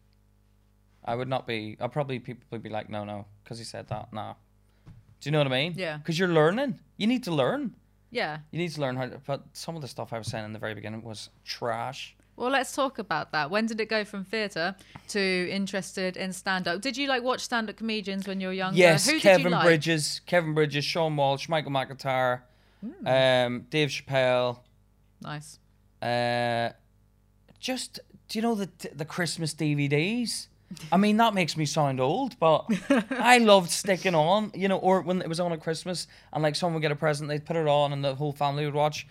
[1.04, 1.76] I would not be.
[1.80, 4.12] I'd probably people would be like, no, no, because he said that.
[4.12, 4.34] Nah.
[5.20, 5.74] Do you know what I mean?
[5.76, 5.96] Yeah.
[5.98, 6.78] Because you're learning.
[6.96, 7.74] You need to learn.
[8.10, 8.38] Yeah.
[8.50, 9.06] You need to learn how.
[9.06, 12.16] To, but some of the stuff I was saying in the very beginning was trash.
[12.36, 13.50] Well, let's talk about that.
[13.50, 14.74] When did it go from theatre
[15.08, 16.80] to interested in stand up?
[16.80, 18.78] Did you like watch stand up comedians when you were younger?
[18.78, 19.64] Yes, Who did Kevin you like?
[19.64, 22.40] Bridges, Kevin Bridges, Seann Walsh, Michael McIntyre,
[22.80, 23.06] Hmm.
[23.06, 24.58] um, Dave Chappelle.
[25.20, 25.58] Nice.
[26.00, 26.70] Uh,
[27.58, 30.46] just do you know the the Christmas DVDs?
[30.92, 32.66] I mean that makes me sound old, but
[33.10, 36.54] I loved sticking on, you know, or when it was on at Christmas and like
[36.54, 39.06] someone would get a present, they'd put it on and the whole family would watch.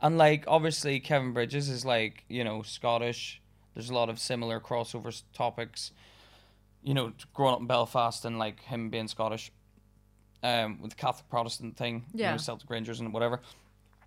[0.00, 3.40] And like obviously Kevin Bridges is like you know Scottish.
[3.74, 5.92] There's a lot of similar crossover topics.
[6.82, 9.52] You know, growing up in Belfast and like him being Scottish,
[10.42, 12.32] um, with the Catholic Protestant thing, you Yeah.
[12.32, 13.40] know, Celtic Rangers and whatever.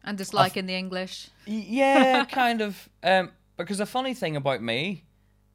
[0.03, 1.29] And disliking the English.
[1.45, 2.89] Yeah, kind of.
[3.01, 5.03] Um, because the funny thing about me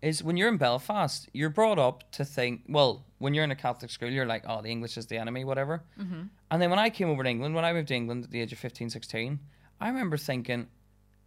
[0.03, 3.57] is when you're in Belfast, you're brought up to think, well, when you're in a
[3.57, 5.83] Catholic school, you're like, oh, the English is the enemy, whatever.
[6.01, 6.23] Mm-hmm.
[6.51, 8.41] And then when I came over to England, when I moved to England at the
[8.41, 9.39] age of 15, 16,
[9.81, 10.69] I remember thinking,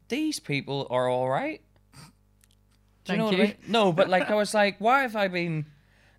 [0.09, 1.61] these people are all right.
[3.05, 3.55] Do you know Thank what I you.
[3.61, 3.71] mean?
[3.71, 5.65] No, but like, I was like, why have I been,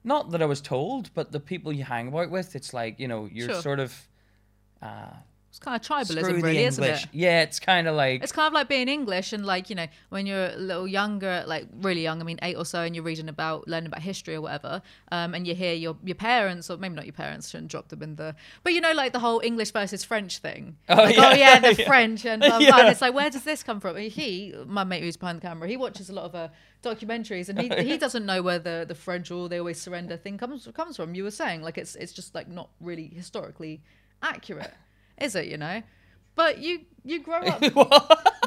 [0.05, 3.09] not that I was told, but the people you hang about with, it's like, you
[3.09, 3.63] know, you're Sure.
[3.63, 4.09] sort of,
[4.83, 5.11] uh,
[5.55, 7.07] It's kind of tribalism, screw really, isn't it?
[7.13, 9.87] Yeah, it's kind of like, It's kind of like being English and like, you know,
[10.09, 13.05] when you're a little younger, like really young, I mean, eight or so, and you're
[13.05, 16.77] reading about, learning about history or whatever, um, and you hear your, your parents, or
[16.77, 19.41] maybe not your parents, shouldn't drop them in the, but you know, like the whole
[19.45, 20.77] English versus French thing.
[20.89, 21.31] Oh, like, yeah.
[21.31, 21.87] oh yeah, the Yeah.
[21.87, 22.67] French and blah, blah.
[22.67, 22.79] Yeah.
[22.81, 23.97] And it's like, where does this come from?
[23.97, 26.49] He, my mate who's behind the camera, he watches a lot of uh,
[26.83, 30.37] documentaries and he, he doesn't know where the, the French or they always surrender thing
[30.37, 31.15] comes comes from.
[31.15, 33.83] You were saying, like, it's, it's just like not really historically
[34.21, 34.75] accurate,
[35.21, 35.83] is it, you know?
[36.35, 37.61] But you you grow up.
[37.75, 37.89] what?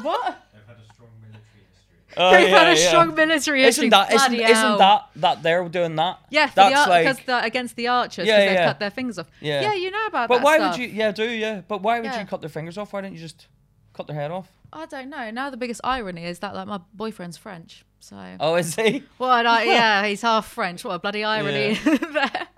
[0.02, 0.44] what?
[0.52, 2.16] They've had a strong military history.
[2.16, 2.88] Oh, They've had a yeah.
[2.88, 3.86] strong military history.
[3.86, 6.18] Isn't that isn't, isn't that that they're doing that?
[6.30, 7.06] Yeah, for that's the ar- like.
[7.06, 9.30] because the, against the archers, Yeah, because they've cut their fingers off.
[9.40, 9.60] Yeah.
[9.62, 10.78] Yeah, you know about but that But why stuff.
[10.78, 10.88] would you?
[10.88, 11.62] Yeah, do yeah.
[11.66, 12.20] But why would Yeah.
[12.20, 12.92] you cut their fingers off?
[12.92, 13.46] Why don't you just
[13.94, 14.48] cut their head off?
[14.72, 15.30] I don't know.
[15.30, 18.16] Now the biggest irony is that like my boyfriend's French, so.
[18.38, 19.02] Oh, is he?
[19.16, 19.46] What?
[19.46, 20.84] I, yeah, he's half French.
[20.84, 22.48] What a bloody irony there.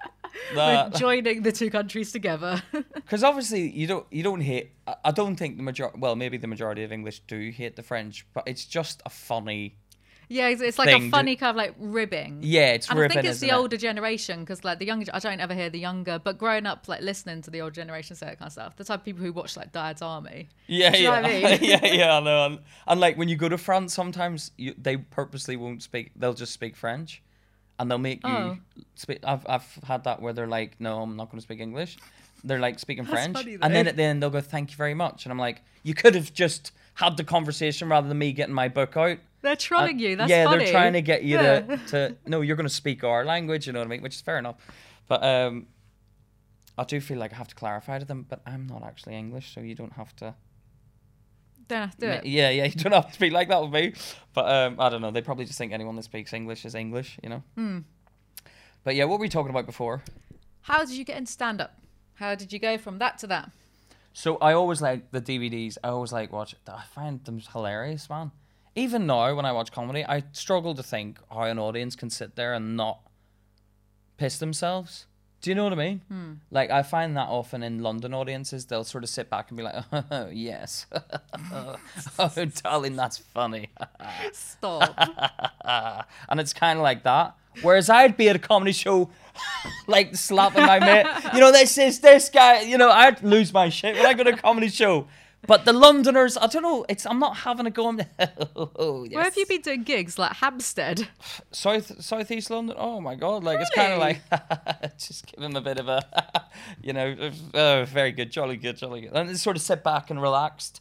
[0.55, 2.63] We're joining the two countries together.
[2.95, 4.73] because obviously you don't you don't hate.
[5.05, 5.91] I- don't think the major.
[5.97, 9.77] Well, maybe the majority of English do hate the French, but it's just a funny.
[10.29, 12.39] yeah, it's, it's like a funny kind of like ribbing.
[12.43, 13.19] Yeah, it's and ribbing.
[13.19, 13.59] I think it's isn't the it?
[13.59, 16.87] older generation because like the younger, I don't ever hear the younger, but growing up
[16.89, 18.77] like listening to the old generation say that kind of stuff.
[18.77, 20.49] The type of people who watch like Dad's Army.
[20.69, 21.59] Yeah, Do you yeah, know what I mean?
[21.63, 22.17] yeah, yeah.
[22.17, 22.47] I know.
[22.47, 26.13] And, and like when you go to France, sometimes you, they purposely won't speak.
[26.17, 27.23] They'll just speak French,
[27.81, 28.59] and they'll make you Oh.
[28.95, 29.19] speak.
[29.25, 31.97] I've I've had that where they're like, no, I'm not going to speak English.
[32.45, 34.77] They're like speaking That's French, funny, and then at the end they'll go, thank you
[34.77, 38.33] very much, and I'm like, you could have just had the conversation rather than me
[38.33, 39.19] getting my book out.
[39.43, 40.17] They're trolling And- you.
[40.17, 40.65] That's yeah, funny.
[40.65, 41.61] they're trying to get you Yeah.
[41.61, 43.67] to, to no, you're going to speak our language.
[43.67, 44.03] You know what I mean?
[44.03, 44.57] Which is fair enough,
[45.09, 45.67] but um,
[46.79, 48.27] I do feel like I have to clarify to them.
[48.29, 50.35] But I'm not actually English, so you don't have to.
[51.71, 52.27] Don't have to do it.
[52.27, 53.93] Yeah, yeah, you don't have to speak like that with me.
[54.35, 55.13] But um, I don't know.
[55.13, 57.43] They probably just think anyone that speaks English is English, you know.
[57.55, 57.79] Hmm.
[58.83, 60.03] But yeah, what were we talking about before?
[60.63, 61.77] How did you get into stand up?
[62.15, 63.53] How did you go from that to that?
[64.13, 65.79] So I always like the DVDs.
[65.85, 66.57] I always like watch.
[66.67, 68.33] I find them hilarious, man.
[68.75, 72.35] Even now, when I watch comedy, I struggle to think how an audience can sit
[72.35, 73.01] there and not
[74.17, 75.07] piss themselves.
[75.41, 76.03] Do you know what I mean?
[76.09, 76.33] Hmm.
[76.51, 79.63] Like I find that often in London audiences, they'll sort of sit back and be
[79.63, 80.87] like, "Oh yes,
[82.19, 83.71] oh darling, that's funny."
[84.33, 84.95] Stop.
[86.29, 87.35] and it's kind of like that.
[87.63, 89.11] Whereas I'd be at a comedy show,
[89.87, 91.07] like slapping my mate.
[91.35, 92.61] You know, this is this guy.
[92.61, 95.09] You know, I'd lose my shit when I go to a comedy show.
[95.47, 96.85] But the Londoners, I don't know.
[96.89, 97.87] It's I'm not having a go.
[97.87, 98.01] on-
[98.57, 99.15] oh, yes.
[99.15, 100.19] Where have you been doing gigs?
[100.19, 101.09] Like Hampstead?
[101.53, 102.77] South Southeast London.
[102.79, 103.43] Oh my god!
[103.45, 104.21] Like it's kind of Really?
[104.31, 106.03] like just give them a bit of a,
[106.83, 110.21] you know, uh, very good, jolly good, jolly good, and sort of sit back and
[110.21, 110.81] relaxed.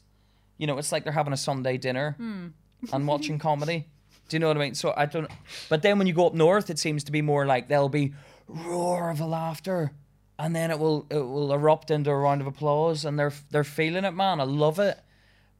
[0.58, 3.88] You know, it's like they're having a Sunday dinner and watching comedy.
[4.28, 4.76] Do you know what I mean?
[4.76, 5.30] So I don't.
[5.70, 8.14] But then when you go up north, it seems to be more like there'll be
[8.48, 9.92] roar of laughter,
[10.40, 13.66] and then it will it will erupt into a round of applause, and they're they're
[13.66, 14.40] feeling it, man.
[14.40, 14.98] I love it.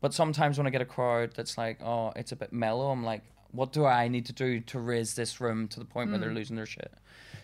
[0.02, 3.04] But sometimes when I get a crowd that's like, oh, it's a bit mellow, I'm
[3.04, 6.20] like, what do I need to do to raise this room to the point where
[6.20, 6.94] they're losing their shit?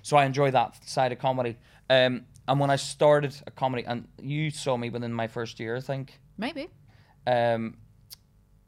[0.03, 1.57] So I enjoy that side of comedy.
[1.89, 5.75] Um, and when I started a comedy, and you saw me within my first year,
[5.75, 6.17] I think.
[6.37, 6.69] Maybe.
[7.27, 7.75] Um,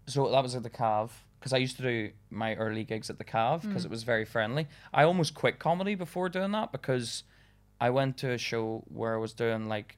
[0.08, 3.18] so that was at the Cav because I used to do my early gigs at
[3.18, 4.68] the Cav because it was very friendly.
[4.94, 7.24] I almost quit comedy before doing that because
[7.80, 9.98] I went to a show where I was doing like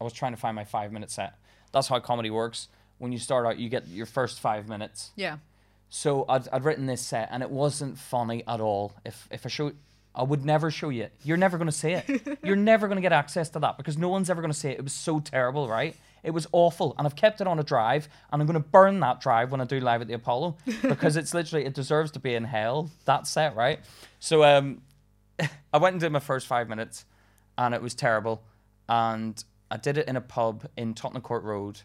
[0.00, 1.34] I was trying to find my five minute set.
[1.72, 2.68] That's how comedy works.
[2.98, 5.10] When you start out, you get your first five minutes.
[5.16, 5.38] Yeah.
[5.88, 8.92] So I'd, I'd written this set and it wasn't funny at all.
[9.04, 9.72] If if I show,
[10.14, 11.04] I would never show you.
[11.04, 11.12] it.
[11.22, 12.38] You're never gonna see it.
[12.44, 14.78] You're never gonna get access to that because no one's ever gonna see it.
[14.78, 15.96] It was so terrible, right?
[16.24, 19.20] It was awful, and I've kept it on a drive, and I'm gonna burn that
[19.20, 22.34] drive when I do live at the Apollo because it's literally it deserves to be
[22.34, 22.90] in hell.
[23.04, 23.78] That set, right?
[24.18, 24.82] So um,
[25.72, 27.04] I went and did my first five minutes,
[27.56, 28.42] and it was terrible.
[28.88, 31.80] And I did it in a pub in Tottenham Court Road.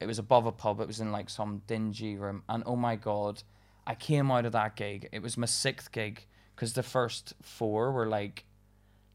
[0.00, 0.80] It was above a pub.
[0.80, 2.42] It was in like some dingy room.
[2.48, 3.42] And oh my god,
[3.86, 5.08] I came out of that gig.
[5.12, 8.44] It was my sixth gig because the first four were like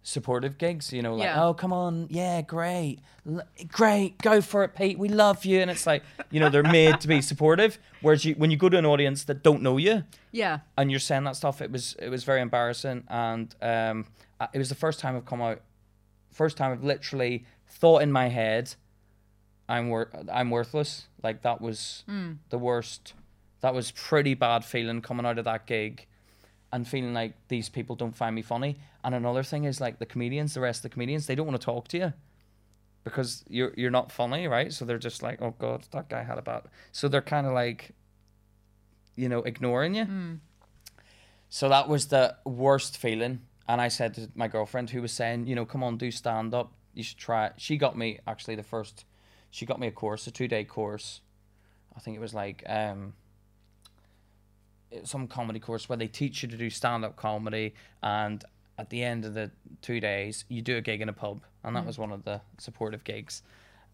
[0.07, 0.93] supportive gigs.
[0.93, 1.43] You know, like Yeah.
[1.43, 4.97] oh come on, yeah, great, L- great, go for it, Pete.
[4.97, 5.59] We love you.
[5.59, 7.77] And it's like you know they're made to be supportive.
[8.01, 10.59] Whereas you when you go to an audience that don't know you, Yeah.
[10.77, 14.05] and you're saying that stuff, it was it was very embarrassing, and um,
[14.53, 15.61] it was the first time I've come out,
[16.31, 18.75] first time I've literally thought in my head,
[19.67, 21.07] I'm wor- I'm worthless.
[21.21, 22.03] Like that was
[22.49, 23.13] the worst.
[23.61, 26.05] That was pretty bad feeling coming out of that gig,
[26.71, 28.79] and feeling like these people don't find me funny.
[29.03, 31.59] And another thing is like the comedians, the rest of the comedians, they don't want
[31.59, 32.13] to talk to you.
[33.03, 34.73] Because you're you're not funny, right?
[34.73, 36.63] So they're just like, oh god, that guy had a bad.
[36.91, 37.95] So they're kind of like,
[39.15, 40.05] you know, ignoring you.
[41.49, 43.41] So that was the worst feeling.
[43.69, 46.53] And I said to my girlfriend, who was saying, you know, come on, do stand
[46.53, 46.73] up.
[46.93, 47.53] You should try it.
[47.57, 49.05] She got me actually the first.
[49.51, 51.21] She got me a course, a two day course.
[51.95, 53.13] I think it was like um,
[55.03, 58.43] some comedy course where they teach you to do stand up comedy, and
[58.77, 61.75] at the end of the two days, you do a gig in a pub, and
[61.75, 63.41] that was one of the supportive gigs.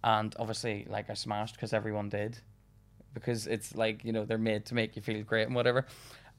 [0.04, 2.38] And obviously, like I smashed because everyone did,
[3.14, 5.86] because it's like you know they're made to make you feel great and whatever.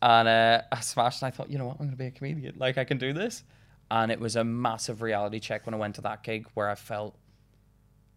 [0.03, 2.57] And uh, I smashed, and I thought, you know what, I'm gonna be a comedian.
[2.59, 3.43] Like I can do this.
[3.91, 6.75] And it was a massive reality check when I went to that gig where I
[6.75, 7.15] felt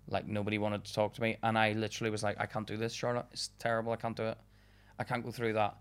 [0.09, 2.77] like nobody wanted to talk to me, and I literally was like, I can't do
[2.77, 3.25] this, Charlotte.
[3.31, 3.91] It's terrible.
[3.91, 4.37] I can't do it.
[4.99, 5.77] I can't go through that.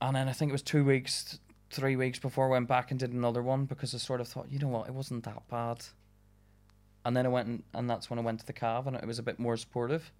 [0.00, 1.38] And then I think it was two weeks,
[1.70, 4.50] three weeks before I went back and did another one because I sort of thought,
[4.50, 5.84] you know what, it wasn't that bad.
[7.04, 9.06] And then I went and, and that's when I went to the Cav and it
[9.06, 10.10] was a bit more supportive.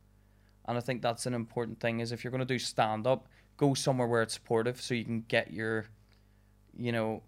[0.68, 3.26] And I think that's an important thing is if you're going to do stand up,
[3.56, 5.86] go somewhere where it's supportive so you can get your,
[6.78, 7.22] you know,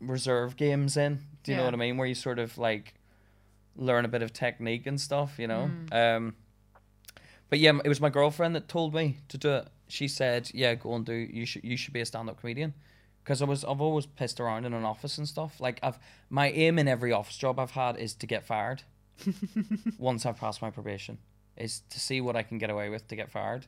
[0.00, 1.20] reserve games in.
[1.42, 1.96] Do you know what I mean?
[1.96, 2.94] Where you sort of like
[3.74, 5.70] learn a bit of technique and stuff, you know?
[5.92, 6.34] Um,
[7.48, 9.68] but yeah, it was my girlfriend that told me to do it.
[9.88, 11.12] She said, "Yeah, go and do.
[11.14, 11.64] You should.
[11.64, 12.74] You should be a stand-up comedian."
[13.22, 15.60] Because I was, I've always pissed around in an office and stuff.
[15.60, 15.98] Like I've,
[16.30, 18.82] my aim in every office job I've had is to get fired.
[19.98, 21.18] once I've passed my probation,
[21.56, 23.66] is to see what I can get away with to get fired.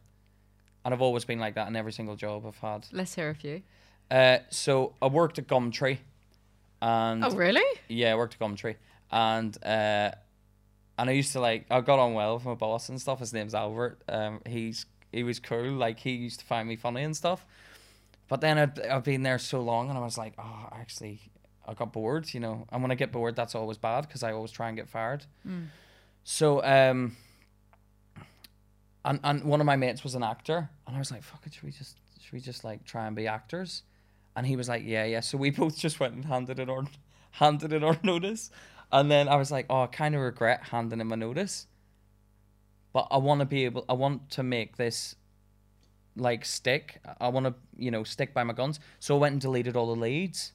[0.85, 2.87] And I've always been like that in every single job I've had.
[2.93, 3.63] Let's hear a few.
[4.11, 5.99] Uh, so I worked at Gumtree,
[6.81, 7.65] and Oh, really?
[7.89, 8.77] yeah, I worked at Gumtree,
[9.11, 10.13] and uh,
[10.99, 13.19] and I used to like I got on well with my boss and stuff.
[13.21, 14.03] His name's Albert.
[14.09, 15.73] Um, he's he was cool.
[15.73, 17.45] Like he used to find me funny and stuff.
[18.29, 21.21] But then I'd, I've been there so long, and I was like, oh, actually,
[21.67, 22.33] I got bored.
[22.35, 24.77] You know, and when I get bored, that's always bad because I always try and
[24.77, 25.25] get fired.
[26.25, 27.17] So um.
[29.05, 31.55] And, and one of my mates was an actor, and I was like, "Fuck it,
[31.55, 33.83] should we just should we just like try and be actors?"
[34.37, 36.85] And he was like, "Yeah, yeah." So we both just went and handed in our
[37.31, 38.51] handed in our notice,
[38.93, 41.67] and then I was like, "Oh, I kind of regret handing in my notice,
[42.93, 43.85] but I want to be able.
[43.89, 45.17] I want to make this
[46.17, 47.01] like stick.
[47.21, 49.95] I want to, you know, stick by my guns." So I went and deleted all
[49.95, 50.53] the leads,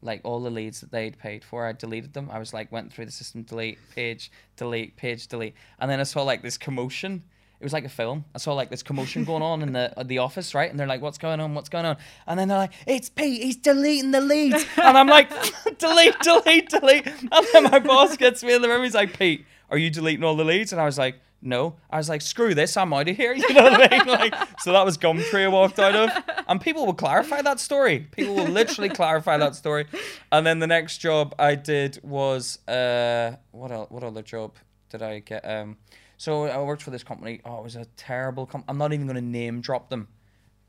[0.00, 1.66] like all the leads that they'd paid for.
[1.66, 2.28] I deleted them.
[2.30, 6.04] I was like, went through the system, delete page, delete page, delete, and then I
[6.04, 7.22] saw like this commotion.
[7.60, 8.24] It was like a film.
[8.34, 10.68] I saw like this commotion going on in the the office, right?
[10.68, 11.54] And they're like, "What's going on?
[11.54, 11.96] What's going on?"
[12.26, 13.40] And then they're like, "It's Pete.
[13.40, 15.30] He's deleting the leads." And I'm like,
[15.78, 18.82] "Delete, delete, delete." And then my boss gets me in the room.
[18.82, 20.72] He's like, "Pete, are you deleting all the leads?
[20.72, 21.76] And I was like, no.
[21.90, 23.34] I was like, screw this, I'm out of here.
[23.36, 24.06] You know what I mean?
[24.06, 26.10] Like, so that was Gumtree I walked out of.
[26.48, 28.06] And people will clarify that story.
[28.12, 29.86] People will literally clarify that story.
[30.30, 34.54] And then the next job I did was uh what else, what other job
[34.90, 35.44] did I get?
[35.44, 35.76] Um
[36.16, 37.40] so I worked for this company.
[37.44, 40.06] Oh, it was a terrible com- I'm not even gonna name drop them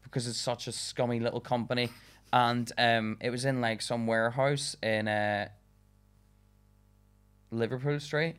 [0.03, 1.89] because it's such a scummy little company.
[2.31, 5.49] And um it was in like some warehouse in uh
[7.51, 8.35] Liverpool Street.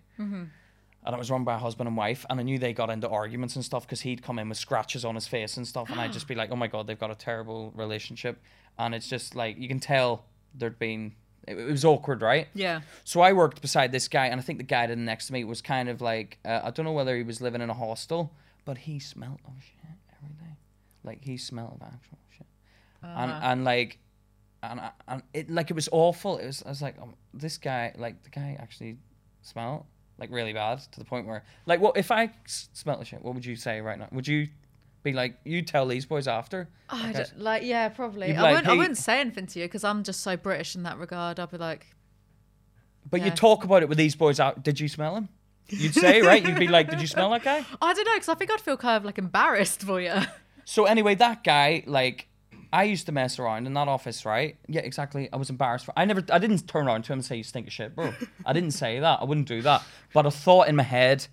[1.07, 3.09] And it was run by a husband and wife, and I knew they got into
[3.09, 6.01] arguments and stuff because he'd come in with scratches on his face and stuff, and
[6.01, 8.41] I'd just be like, "Oh my god, they've got a terrible relationship,"
[8.79, 10.25] and it's just like you can tell
[10.55, 11.13] there'd been
[11.47, 12.49] it, it was awkward, right?
[12.55, 12.81] Yeah.
[13.05, 15.45] So I worked beside this guy, and I think the guy that next to me
[15.45, 18.33] was kind of like uh, I don't know whether he was living in a hostel,
[18.65, 20.57] but he smelled of shit every day,
[21.03, 22.47] like he smelled of actual shit,
[23.03, 23.99] and and like,
[24.63, 26.39] and I- and it like it was awful.
[26.39, 28.97] It was I was like, um, this guy, like the guy actually
[29.43, 29.85] smelled
[30.19, 33.23] like really bad to the point where like what if I s- smelled the shit?
[33.23, 34.09] What would you say right now?
[34.12, 34.49] Would you
[35.03, 36.69] be like you tell these boys after?
[36.91, 38.29] Oh, like, I- don't- like yeah, probably.
[38.29, 38.69] You'd I like, wouldn't.
[38.69, 41.39] I "Hey-" wouldn't say anything to you because I'm just so British in that regard.
[41.41, 41.87] I'd be like,
[43.11, 43.35] But you Yeah.
[43.35, 44.62] talk about it with these boys out.
[44.62, 45.29] Did you smell him?
[45.69, 46.43] You'd say right.
[46.47, 47.65] You'd be like, did you smell that guy?
[47.83, 50.15] I don't know because I think I'd feel kind of like embarrassed for you.
[50.67, 52.29] So anyway, that guy, like,
[52.75, 54.57] I used to mess around in that office, right?
[54.66, 55.29] Yeah, exactly.
[55.33, 55.85] I was embarrassed.
[55.85, 57.95] For, I never, I didn't turn around to him and say, "You stink of shit,
[57.95, 58.12] bro."
[58.45, 59.20] I didn't say that.
[59.22, 59.85] I wouldn't do that.
[60.12, 61.29] But I thought in my head,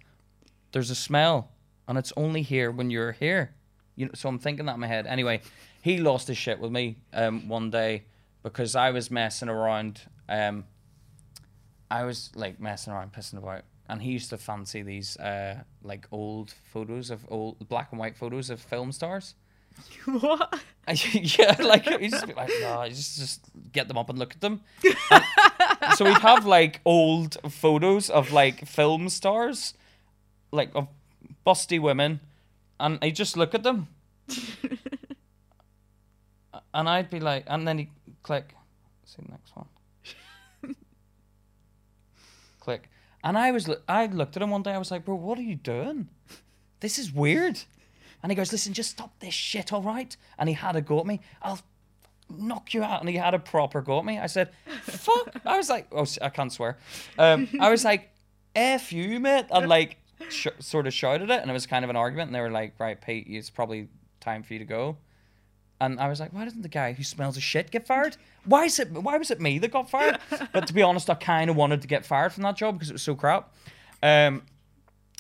[0.71, 1.49] there's a smell,
[1.87, 3.55] and it's only here when you're here.
[3.95, 5.07] You know, so I'm thinking that in my head.
[5.07, 5.41] Anyway,
[5.81, 8.03] he lost his shit with me um, one day
[8.43, 10.01] because I was messing around.
[10.29, 10.65] Um,
[11.89, 16.05] I was like messing around, pissing about, and he used to fancy these uh, like
[16.11, 19.33] old photos of old black and white photos of film stars.
[20.05, 20.61] what?
[21.13, 23.41] yeah, like he just be like, no, just just
[23.71, 24.61] get them up and look at them.
[24.83, 29.73] And so we'd have like old photos of like film stars,
[30.51, 30.87] like of
[31.45, 32.19] busty women,
[32.79, 33.87] and I just look at them,
[36.73, 37.89] and I'd be like, and then he
[38.23, 38.55] click,
[39.05, 39.67] see the next one,
[42.59, 42.89] click,
[43.23, 45.43] and I was, I looked at him one day, I was like, bro, what are
[45.43, 46.09] you doing?
[46.79, 47.61] This is weird.
[48.23, 50.15] And he goes, listen, just stop this shit, all right?
[50.37, 51.21] And he had a go at me.
[51.41, 51.59] I'll
[52.29, 52.99] knock you out.
[53.01, 54.19] And he had a proper go at me.
[54.19, 54.49] I said,
[54.83, 55.35] fuck.
[55.45, 56.77] I was like, oh, I can't swear.
[57.17, 58.09] Um, I was like,
[58.55, 59.45] F you, mate.
[59.51, 59.97] And like,
[60.29, 61.41] sh- sort of shouted it.
[61.41, 62.29] And it was kind of an argument.
[62.29, 64.97] And they were like, right, Pete, it's probably time for you to go.
[65.79, 68.15] And I was like, why doesn't the guy who smells of shit get fired?
[68.45, 68.91] Why is it?
[68.91, 70.19] Why was it me that got fired?
[70.53, 72.91] but to be honest, I kind of wanted to get fired from that job because
[72.91, 73.51] it was so crap.
[74.03, 74.43] Um,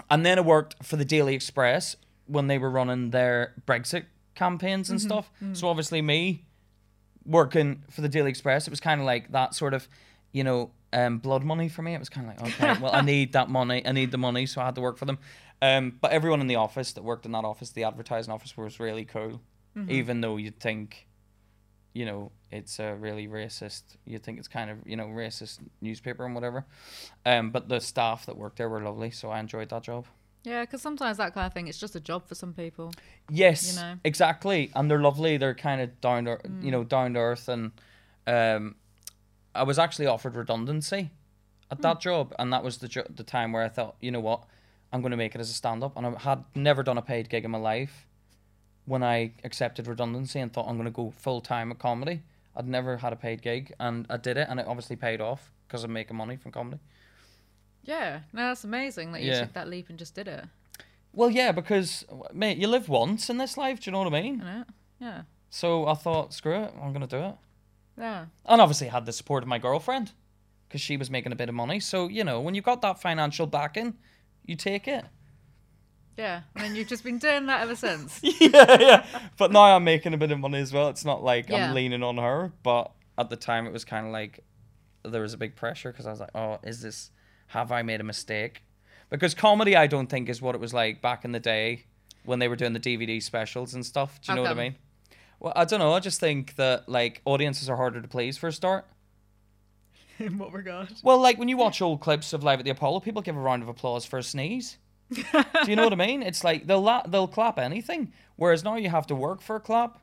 [0.09, 1.95] and then I worked for the Daily Express
[2.31, 4.05] when they were running their Brexit
[4.35, 5.29] campaigns and stuff.
[5.53, 6.45] So obviously me
[7.25, 9.87] working for the Daily Express, it was kind of like that sort of,
[10.31, 11.93] you know, um, blood money for me.
[11.93, 13.85] It was kind of like, okay, well, I need that money.
[13.85, 15.19] I need the money, so I had to work for them.
[15.61, 18.79] Um, but everyone in the office that worked in that office, the advertising office, was
[18.79, 19.41] really cool.
[19.89, 21.07] Even though you'd think,
[21.93, 23.83] you know, it's a really racist.
[24.05, 26.65] You'd think it's kind of, you know, racist newspaper and whatever.
[27.25, 30.05] Um, but the staff that worked there were lovely, so I enjoyed that job.
[30.43, 32.91] Yeah, because sometimes that kind of thing, it's just a job for some people.
[33.29, 33.95] Yes, you know?
[34.03, 35.37] exactly, and they're lovely.
[35.37, 37.71] They're kind of down to you know down to earth, and
[38.25, 38.75] um,
[39.53, 41.11] I was actually offered redundancy
[41.69, 44.19] at that job, and that was the jo- the time where I thought, you know
[44.19, 44.43] what,
[44.91, 47.01] I'm going to make it as a stand up, and I had never done a
[47.01, 48.07] paid gig in my life.
[48.85, 52.23] When I accepted redundancy and thought I'm going to go full time at comedy,
[52.55, 55.51] I'd never had a paid gig, and I did it, and it obviously paid off
[55.67, 56.79] because I'm making money from comedy.
[57.83, 59.41] Yeah, no, that's amazing that you Yeah.
[59.41, 60.45] took that leap and just did it.
[61.13, 63.81] Well, yeah, because mate, you live once in this life.
[63.81, 64.65] Do you know what I mean?
[64.99, 65.23] Yeah.
[65.49, 67.35] So I thought, screw it, I'm going to do it.
[67.97, 68.25] Yeah.
[68.45, 70.13] and obviously had the support of my girlfriend
[70.67, 71.79] because she was making a bit of money.
[71.79, 73.95] So you know, when you've got that financial backing,
[74.45, 75.05] you take it.
[76.17, 76.41] Yeah.
[76.55, 78.19] I mean, you've just been doing that ever since.
[78.23, 79.05] yeah, yeah.
[79.37, 80.87] But now I'm making a bit of money as well.
[80.89, 81.67] It's not like Yeah.
[81.69, 84.43] I'm leaning on her, but at the time it was kind of like
[85.03, 87.11] there was a big pressure because I was like, oh, is this?
[87.51, 88.63] Have I made a mistake?
[89.09, 91.83] Because comedy, I don't think is what it was like back in the day
[92.23, 94.21] when they were doing the DVD specials and stuff.
[94.21, 94.75] Do you How know what I mean?
[95.39, 95.91] Well, I don't know.
[95.93, 98.85] I just think that like audiences are harder to please for a start.
[100.19, 100.93] In what regard?
[101.03, 103.39] Well, like when you watch old clips of Live at the Apollo, people give a
[103.39, 104.77] round of applause for a sneeze.
[105.13, 105.23] Do
[105.67, 106.23] you know what I mean?
[106.23, 109.59] It's like they'll la- they'll clap anything, whereas now you have to work for a
[109.59, 109.99] clap.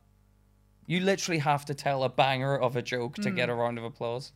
[0.86, 3.84] You literally have to tell a banger of a joke to get a round of
[3.84, 4.32] applause.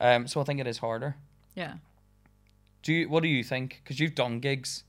[0.00, 1.14] Um, so I think it is harder.
[1.54, 1.74] Yeah.
[2.82, 3.08] Do you?
[3.08, 3.80] What do you think?
[3.82, 4.84] Because you've done gigs.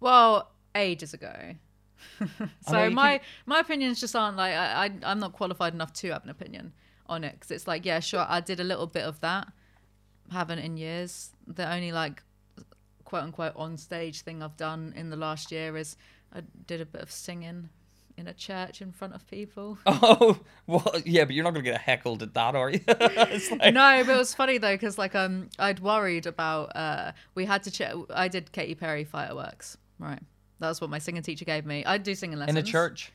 [0.00, 1.56] Well, ages ago.
[2.68, 6.24] so my my opinions just aren't like I, I I'm not qualified enough to have
[6.24, 6.72] an opinion
[7.08, 9.48] on it because it's like yeah sure I did a little bit of that,
[10.30, 11.30] haven't in years.
[11.46, 12.22] The only like
[13.04, 15.96] quote unquote on stage thing I've done in the last year is
[16.32, 17.70] I did a bit of singing
[18.16, 19.78] in a church in front of people.
[19.86, 22.80] Oh, well, yeah, but you're not gonna get heckled at that, are you?
[22.86, 27.12] it's like, no, but it was funny though because like um I'd worried about uh
[27.34, 27.94] we had to check.
[28.10, 29.76] I did Katy Perry fireworks.
[29.98, 30.20] Right,
[30.60, 31.84] that was what my singing teacher gave me.
[31.84, 33.12] I do singing lessons in a church.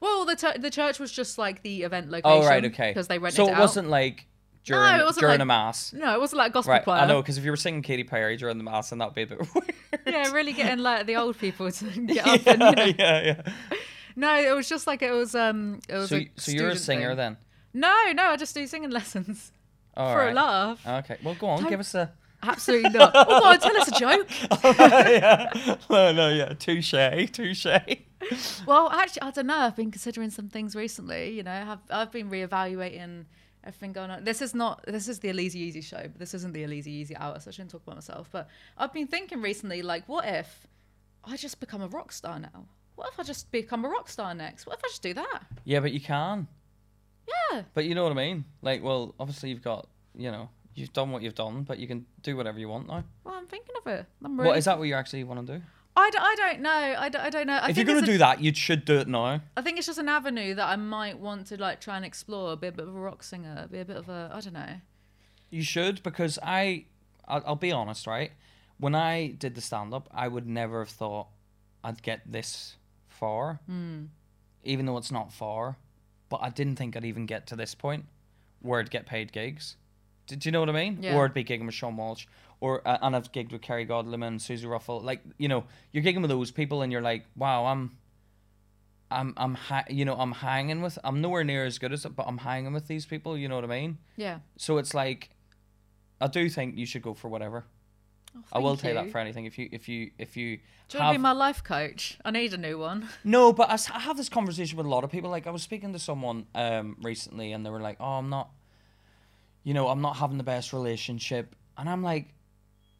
[0.00, 2.42] Well, the tur the church was just like the event location.
[2.42, 2.90] Oh, right, okay.
[2.90, 4.26] Because they rented so it it wasn't like
[4.64, 5.92] during it wasn't during like- a mass.
[5.92, 7.00] No, it wasn't like a gospel Right, choir.
[7.00, 9.22] I know, because if you were singing Katy Perry during the mass, then that'd be
[9.22, 9.74] a bit weird.
[10.06, 12.94] Yeah, really getting like the old people to get up and you know.
[12.98, 13.52] yeah, yeah.
[14.16, 16.76] No, it was just like it was um it was So, a so you're a
[16.76, 17.16] singer thing.
[17.16, 17.36] then?
[17.72, 19.52] No, no, I just do singing lessons
[19.96, 20.30] All for right.
[20.32, 20.86] a laugh.
[20.86, 22.12] Okay, well, go on, Don't- give us a.
[22.46, 23.10] Absolutely not.
[23.14, 24.28] Oh, God, tell us a joke.
[24.78, 25.76] yeah.
[25.88, 26.52] No, no, yeah.
[26.52, 26.92] Touche,
[27.32, 27.66] touche.
[28.66, 29.56] Well, actually, I don't know.
[29.56, 31.30] I've been considering some things recently.
[31.30, 33.24] You know, I've I've been reevaluating
[33.64, 34.24] everything going on.
[34.24, 37.16] This is not this is the Elise Easy show, but this isn't the Elise Easy
[37.16, 38.28] hour, so I shouldn't talk about myself.
[38.30, 40.66] But I've been thinking recently, like, what if
[41.24, 42.66] I just become a rock star now?
[42.96, 44.66] What if I just become a rock star next?
[44.66, 45.42] What if I just do that?
[45.64, 46.46] Yeah, but you can.
[47.52, 47.62] Yeah.
[47.74, 48.44] But you know what I mean?
[48.62, 52.06] Like, well, obviously you've got, you know, you've done what you've done, but you can
[52.22, 53.04] do whatever you want now.
[53.24, 54.06] Well, I'm thinking of it.
[54.24, 54.48] I'm really.
[54.48, 54.78] What is that?
[54.78, 55.62] What you actually want to do?
[55.96, 56.70] I, d- I don't know.
[56.98, 57.54] I, d- I don't know.
[57.54, 59.40] I if you're gonna a- do that, you should do it now.
[59.56, 62.56] I think it's just an avenue that I might want to like try and explore.
[62.56, 63.68] Be a bit of a rock singer.
[63.70, 64.74] Be a bit of a I don't know.
[65.50, 66.86] You should because I,
[67.28, 68.32] I'll, I'll be honest, right?
[68.78, 71.28] When I did the stand up, I would never have thought
[71.84, 72.74] I'd get this
[73.14, 74.06] far, Hmm.
[74.62, 75.76] even though it's not far.
[76.28, 78.06] But I didn't think I'd even get to this point
[78.60, 79.76] where I'd get paid gigs.
[80.26, 80.98] Did you know what I mean?
[81.02, 81.14] Yeah.
[81.16, 82.26] Or I'd be gigging with Seann Walsh,
[82.60, 85.02] or uh, and I've gigged with Kerry Godliman and Suzi Ruffell.
[85.02, 87.96] Like you know, you're gigging with those people, and you're like, wow, I'm.
[89.10, 92.16] I'm I'm ha- you know I'm hanging with I'm nowhere near as good as it,
[92.16, 93.36] but I'm hanging with these people.
[93.36, 93.98] You know what I mean?
[94.16, 94.38] Yeah.
[94.56, 95.30] So it's like,
[96.20, 97.66] I do think you should go for whatever.
[98.36, 99.44] Oh, I will you that for anything.
[99.44, 100.58] If you if you if you
[100.88, 102.18] Do you want to be my life coach?
[102.24, 103.08] I need a new one.
[103.24, 105.30] no, but I have this conversation with a lot of people.
[105.30, 108.50] Like I was speaking to someone um recently, and they were like, "Oh, I'm not,
[109.62, 112.34] you know, I'm not having the best relationship," and I'm like,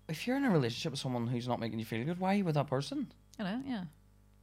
[0.09, 2.39] if you're in a relationship with someone who's not making you feel good, why are
[2.39, 3.12] you with that person?
[3.39, 3.85] You know, yeah.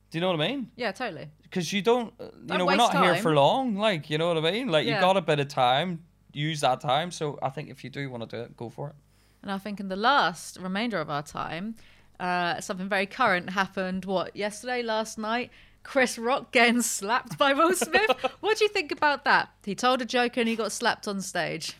[0.10, 0.72] Do you know what I mean?
[0.76, 1.30] Yeah, totally.
[1.42, 3.78] Because you don't, uh, you Don't know, we're not here for long.
[3.78, 4.68] Like, you know what I mean?
[4.68, 5.00] Like, you Yeah.
[5.00, 7.12] got a bit of time, use that time.
[7.12, 8.96] So I think if you do want to do it, go for it.
[9.42, 11.76] And I think in the last remainder of our time,
[12.20, 14.06] uh, something very current happened.
[14.06, 15.50] What yesterday, last night?
[15.84, 18.12] Chris Rock getting slapped by Will Smith.
[18.39, 19.50] what do you think about that?
[19.66, 21.74] He told a joke and he got slapped on stage.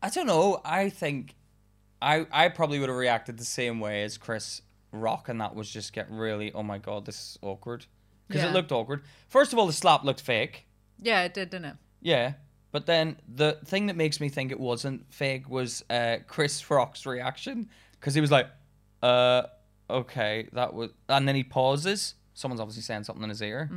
[0.00, 0.60] I don't know.
[0.64, 1.34] I think
[2.00, 4.62] I I probably would have reacted the same way as Chris
[4.92, 7.86] Rock, and that was just get really, oh my god, this is awkward
[8.28, 8.50] because Yeah.
[8.50, 9.02] it looked awkward.
[9.28, 10.66] First of all, the slap looked fake.
[11.00, 11.76] Yeah, it did, didn't it?
[12.00, 12.34] Yeah,
[12.78, 17.06] but then the thing that makes me think it wasn't fake was uh, Chris Rock's
[17.06, 18.46] reaction because he was like,
[19.02, 19.42] "Uh,
[19.90, 22.14] okay, that was," and then he pauses.
[22.34, 23.68] Someone's obviously saying something in his ear,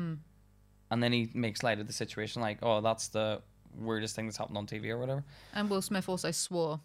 [0.92, 3.42] and then he makes light of the situation, like, "Oh, that's the
[3.76, 5.24] weirdest thing that's happened on TV or whatever."
[5.56, 6.80] And Will Smith also swore.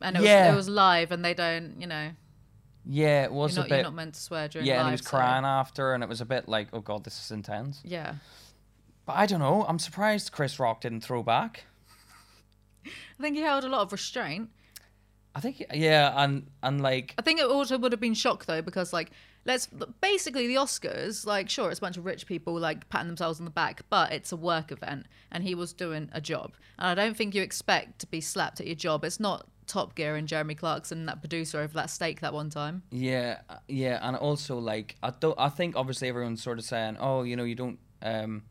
[0.00, 0.46] And it Yeah.
[0.46, 2.10] was it was live, and they don't, you know,
[2.86, 4.80] Yeah, it was you're a not, you're not meant to swear during yeah, live.
[4.80, 7.22] and he was so- crying after, and it was a bit like, "Oh God, this
[7.22, 8.14] is intense." Yeah.
[9.08, 9.64] But I don't know.
[9.66, 11.64] I'm surprised Chris Rock didn't throw back.
[12.84, 14.50] I think he held a lot of restraint.
[15.34, 18.60] I think, yeah, and and like, I think it also would have been shock though,
[18.60, 19.10] because like
[19.46, 19.66] let's
[20.02, 23.46] basically the Oscars, like sure it's a bunch of rich people like patting themselves on
[23.46, 26.52] the back, but it's a work event and he was doing a job.
[26.78, 29.06] And I don't think you expect to be slapped at your job.
[29.06, 32.82] It's not Top Gear and Jeremy Clarkson, that producer over that steak that one time.
[32.90, 33.38] Yeah,
[33.68, 35.38] yeah, and also like I don't.
[35.40, 38.42] I think obviously everyone's sort of saying, oh, you know, you don't um,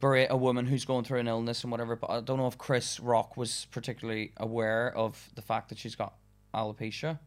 [0.00, 1.94] berate a woman who's going through an illness and whatever.
[1.96, 5.94] But I don't know if Chris Rock was particularly aware of the fact that she's
[5.94, 6.14] got
[6.54, 7.18] alopecia.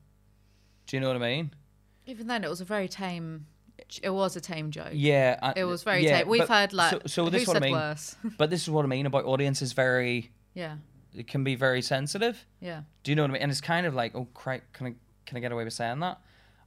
[0.88, 1.52] Do you know what I mean?
[2.06, 3.46] Even then, it was a very tame.
[4.02, 4.90] It was a tame joke.
[4.92, 6.28] Yeah, It was very yeah, tame.
[6.28, 7.74] We've heard like so, so who this is what I said mean.
[7.74, 8.16] worse?
[8.38, 9.74] But this is what I mean about audiences.
[9.74, 10.78] Very, yeah,
[11.16, 12.46] it can be very sensitive.
[12.60, 12.82] yeah.
[13.04, 13.42] Do you know what I mean?
[13.44, 14.94] And it's kind of like, oh, crap, can I
[15.26, 16.20] can I get away with saying that?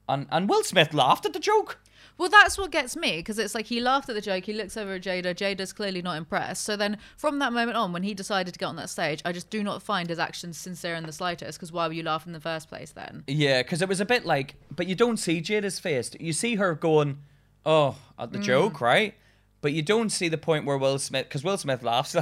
[0.09, 1.79] And and Will Smith laughed at the joke.
[2.19, 4.45] Well, that's what gets me because it's like he laughed at the joke.
[4.45, 5.35] He looks over at Jada.
[5.35, 6.65] Jada's clearly not impressed.
[6.65, 9.33] So then, from that moment on, when he decided to get on that stage, I
[9.33, 11.59] just do not find his actions sincere in the slightest.
[11.59, 13.25] Because why were you laughing in the first place then?
[13.27, 16.11] Yeah, because it was a bit like, but you don't see Jada's face.
[16.19, 17.19] You see her going,
[17.67, 18.45] "Oh," at the mm.
[18.45, 19.15] joke, right?
[19.61, 22.17] But you don't see the point where Will Smith, because Will Smith laughs.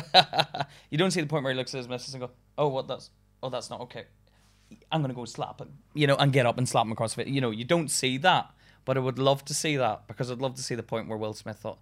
[0.90, 2.88] you don't see the point where he looks at his missus and go, "Oh, what?
[2.88, 3.10] That's
[3.44, 4.04] oh, that's not okay.
[4.92, 7.24] I'm gonna go slap him," you know, and get up and slap him across the
[7.24, 7.32] face.
[7.32, 8.50] You know, you don't see that,
[8.84, 11.18] but I would love to see that because I'd love to see the point where
[11.18, 11.78] Will Smith thought,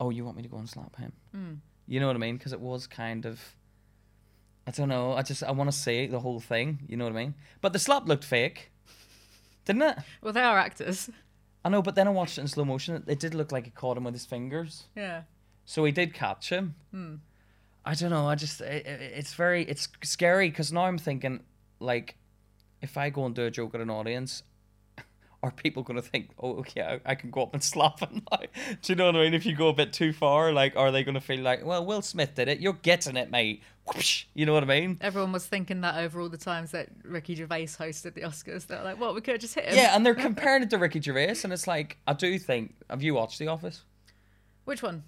[0.00, 1.54] "Oh, you want me to go and slap him?" Hmm.
[1.86, 2.36] You know what I mean?
[2.36, 3.54] Because it was kind of.
[4.66, 5.14] I don't know.
[5.14, 6.80] I just I want to see the whole thing.
[6.86, 7.34] You know what I mean?
[7.62, 8.70] But the slap looked fake.
[9.64, 9.98] didn't it?
[10.22, 11.10] Well, they are actors.
[11.64, 12.94] I know, but then I watched it in slow motion.
[12.96, 14.84] It, it did look like it caught him with his fingers.
[14.94, 15.22] Yeah.
[15.64, 16.74] So he did catch him.
[16.90, 17.14] Hmm.
[17.84, 18.26] I don't know.
[18.28, 21.40] I just it, it- it's very it's scary because now I'm thinking
[21.80, 22.16] like,
[22.82, 24.42] if I go and do a joke at an audience,
[25.42, 28.22] are people going to think, oh, okay, I, I can go up and slap him
[28.30, 28.38] now?
[28.82, 29.34] Do you know what I mean?
[29.34, 31.84] If you go a bit too far, like, are they going to feel like, well,
[31.84, 33.62] Will Smith did it, you're getting it, mate?
[33.86, 34.98] Whoosh, you know what I mean?
[35.00, 38.66] Everyone was thinking that over all the times that Ricky Gervais hosted the Oscars.
[38.66, 39.14] They're like, "What?
[39.14, 41.54] We could have just hit him." Yeah, and they're comparing it to Ricky Gervais, and
[41.54, 43.84] it's like, I do think, have you watched The Office?
[44.66, 45.04] Which one?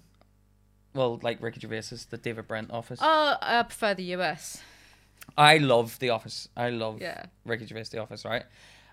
[0.93, 2.99] Well, like Ricky Gervais's, the David Brent Office.
[3.01, 4.61] Oh, I prefer the US.
[5.37, 6.47] I love The Office.
[6.55, 7.25] I love Yeah.
[7.45, 8.43] Ricky Gervais The Office, right?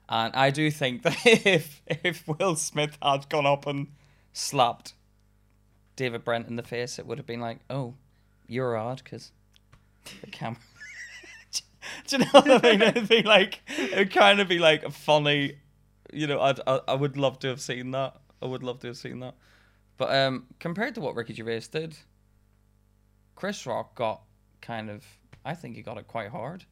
[0.08, 3.88] And I do think that if if Will Smith had gone up and
[4.32, 4.94] slapped
[5.96, 7.94] David Brent in the face, it would have been like, "Oh,
[8.46, 9.32] you're odd," because
[10.22, 10.60] the camera.
[12.06, 12.82] do you know what I mean?
[12.82, 15.56] It'd be like it would kind of be like a funny,
[16.12, 16.40] you know.
[16.40, 18.16] I'd, I I would love to have seen that.
[18.40, 19.34] I would love to have seen that.
[19.98, 21.98] But um, compared to what Ricky Gervais did,
[23.34, 24.22] Chris Rock got
[24.62, 25.04] kind of.
[25.48, 26.64] I think he got it quite hard.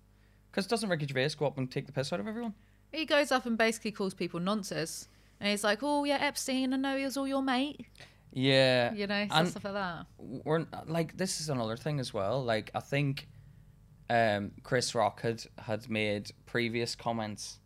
[0.51, 2.55] Because doesn't Ricky Gervais go up and take the piss out of everyone?
[2.93, 5.09] He goes up and basically calls people nonsense,
[5.41, 7.87] and he's like, "Oh yeah, Epstein, I know he was all your mate."
[8.33, 8.93] Yeah.
[8.95, 10.07] You know, and stuff like that.
[10.19, 12.43] we're like this is another thing as well.
[12.45, 13.29] Like I think
[14.09, 17.59] um Chris Rock had had made previous comments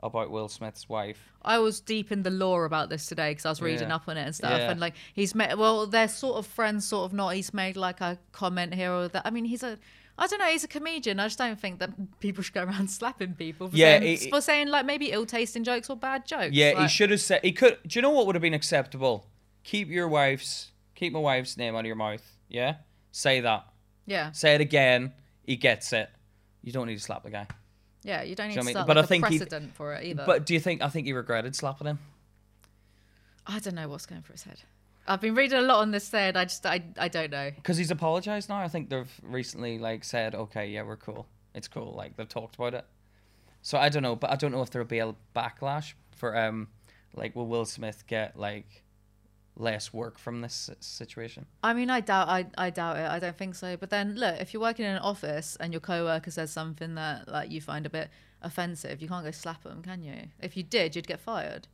[0.00, 1.32] about Will Smith's wife.
[1.42, 3.96] I was deep in the lore about this today because I was reading Yeah.
[3.96, 4.58] up on it and stuff.
[4.58, 4.70] Yeah.
[4.70, 7.30] And like he's made, well, they're sort of friends, sort of not.
[7.30, 9.22] He's made like a comment here or that.
[9.24, 9.78] I mean, he's a,
[10.16, 11.18] I don't know, he's a comedian.
[11.18, 11.90] I just don't think that
[12.20, 15.64] people should go around slapping people for Yeah, saying, it- for saying like maybe ill-tasting
[15.64, 16.52] jokes or bad jokes.
[16.54, 19.26] Yeah, he should have said he could do you know what would have been acceptable?
[19.64, 22.22] Keep your wife's keep my wife's name out of your mouth.
[22.48, 22.76] Yeah?
[23.10, 23.66] Say that.
[24.06, 25.12] Yeah, Say it again.
[25.44, 26.08] He gets it.
[26.62, 27.46] You don't need to slap the guy.
[28.02, 28.72] yeah, you don't need Do to you know what I mean?
[28.74, 30.24] start But like I think he- precedent for it either.
[30.26, 31.98] But do you think I think he regretted slapping him?
[33.46, 34.60] I don't know what's going through his head.
[35.06, 36.36] I've been reading a lot on this thread.
[36.36, 37.50] I just, I, I don't know.
[37.54, 38.58] Because he's apologized now.
[38.58, 41.26] I think they've recently like said, okay, yeah, we're cool.
[41.54, 41.92] It's cool.
[41.92, 42.86] Like they've talked about it.
[43.62, 46.68] So I don't know, but I don't know if there'll be a backlash for um,
[47.14, 48.82] like will Will Smith get like
[49.56, 51.46] less work from this situation?
[51.62, 53.08] I mean, I doubt, I, I doubt it.
[53.08, 53.76] I don't think so.
[53.76, 57.28] But then, look, if you're working in an office and your coworker says something that
[57.28, 58.10] like you find a bit
[58.42, 60.28] offensive, you can't go slap them, can you?
[60.40, 61.68] If you did, you'd get fired.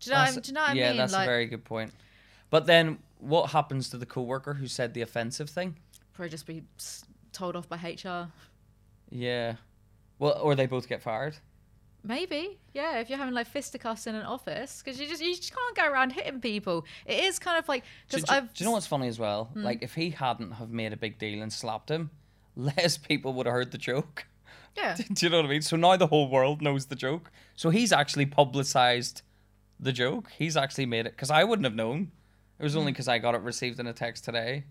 [0.00, 0.20] Do you know?
[0.20, 0.82] That's- what I- do you know what I mean?
[0.82, 1.92] yeah, that's like, a very good point.
[2.52, 5.76] But then what happens to the coworker who said the offensive thing?
[6.12, 6.62] probably just be
[7.32, 8.28] told off by HR.
[9.10, 9.54] Yeah.
[10.18, 11.36] Well, or they both get fired.
[12.04, 12.98] Maybe, yeah.
[12.98, 15.90] If you're having like fisticuffs in an office, because you just you just can't go
[15.90, 16.84] around hitting people.
[17.06, 19.18] It is kind of like Do, because do- I've do you know what's funny as
[19.18, 19.44] well?
[19.54, 19.62] Hmm.
[19.62, 22.10] Like if he hadn't have made a big deal and slapped him,
[22.56, 24.26] less people would have heard the joke.
[24.76, 25.62] yeah Do you know what I mean?
[25.62, 27.32] So now the whole world knows the joke.
[27.56, 29.22] So he's actually publicized
[29.80, 30.30] the joke.
[30.36, 32.10] He's actually made it because I wouldn't have known.
[32.62, 32.94] It was only mm.
[32.94, 34.62] because I got it received in a text today,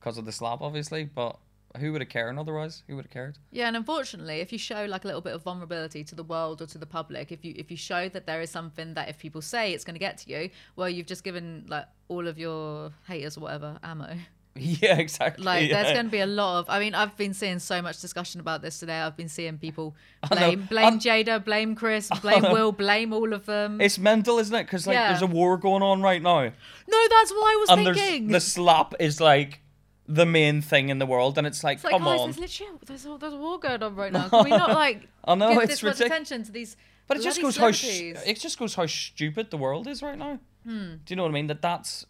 [0.00, 1.04] because of the slap, obviously.
[1.04, 1.36] But
[1.78, 2.82] who would have cared otherwise?
[2.88, 3.36] Who would have cared?
[3.50, 6.62] Yeah, and unfortunately, if you show like a little bit of vulnerability to the world
[6.62, 9.18] or to the public, if you if you show that there is something that if
[9.18, 12.38] people say it's going to get to you, well, you've just given like all of
[12.38, 14.16] your haters or whatever ammo.
[14.82, 15.44] Yeah, exactly.
[15.44, 15.82] Like, yeah.
[15.82, 16.66] there's going to be a lot of.
[16.70, 19.00] I mean, I've been seeing so much discussion about this today.
[19.00, 19.96] I've been seeing people
[20.30, 22.42] blame blame I'm- Jada, blame Chris, blame.
[22.42, 23.80] Will, blame all of them.
[23.80, 24.62] It's mental, isn't it?
[24.64, 25.08] Because like Yeah.
[25.08, 28.28] there's a war going on right now, no, that's what I was and thinking.
[28.28, 29.60] the slap is like
[30.06, 32.26] the main thing in the world, and it's like, It's like, come guys, on.
[32.30, 34.28] there's literally there's a, there's a war going on right now.
[34.28, 36.76] Can we not like I know, give it's this much attention to these?
[37.08, 40.16] But it just goes how sh- it just goes how stupid the world is right
[40.16, 40.38] now.
[40.64, 40.94] Hmm.
[41.04, 41.48] Do you know what I mean?
[41.48, 42.06] That that's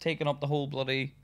[0.00, 1.14] taking up the whole bloody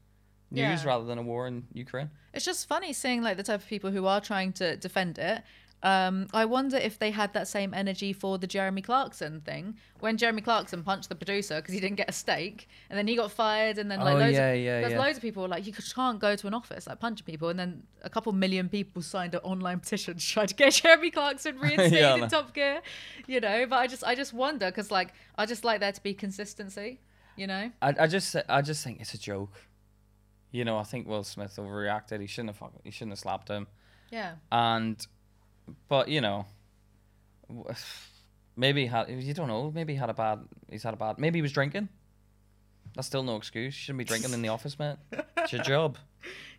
[0.51, 0.87] news Yeah.
[0.87, 2.11] rather than a war in Ukraine.
[2.33, 5.43] It's just funny seeing like the type of people who are trying to defend it.
[5.81, 10.17] Um, I wonder if they had that same energy for the Jeremy Clarkson thing when
[10.17, 13.31] Jeremy Clarkson punched the producer because he didn't get a steak, and then he got
[13.31, 14.99] fired, and then like Oh, loads yeah, of, yeah, there's yeah.
[14.99, 17.85] loads of people like you can't go to an office like punching people, and then
[18.03, 21.93] a couple million people signed an online petition to try to get Jeremy Clarkson reinstated
[21.93, 22.29] Yeah, in.
[22.29, 22.81] Top Gear,
[23.29, 23.65] you know.
[23.71, 26.99] But I just I just wonder because like I just like there to be consistency,
[27.37, 27.71] you know.
[27.81, 29.53] I, I just I just think it's a joke.
[30.51, 32.21] You know, I think Will Smith overreacted.
[32.21, 33.67] He shouldn't have fucking- he shouldn't have slapped him.
[34.11, 34.35] Yeah.
[34.51, 35.05] And
[35.89, 36.47] but you know,
[38.57, 39.71] maybe he had you don't know.
[39.71, 40.41] Maybe he had a bad.
[40.71, 41.19] He's had a bad.
[41.19, 41.89] Maybe he was drinking.
[42.95, 43.67] That's still no excuse.
[43.77, 44.97] You shouldn't be drinking in the office, mate.
[45.37, 45.99] It's your job.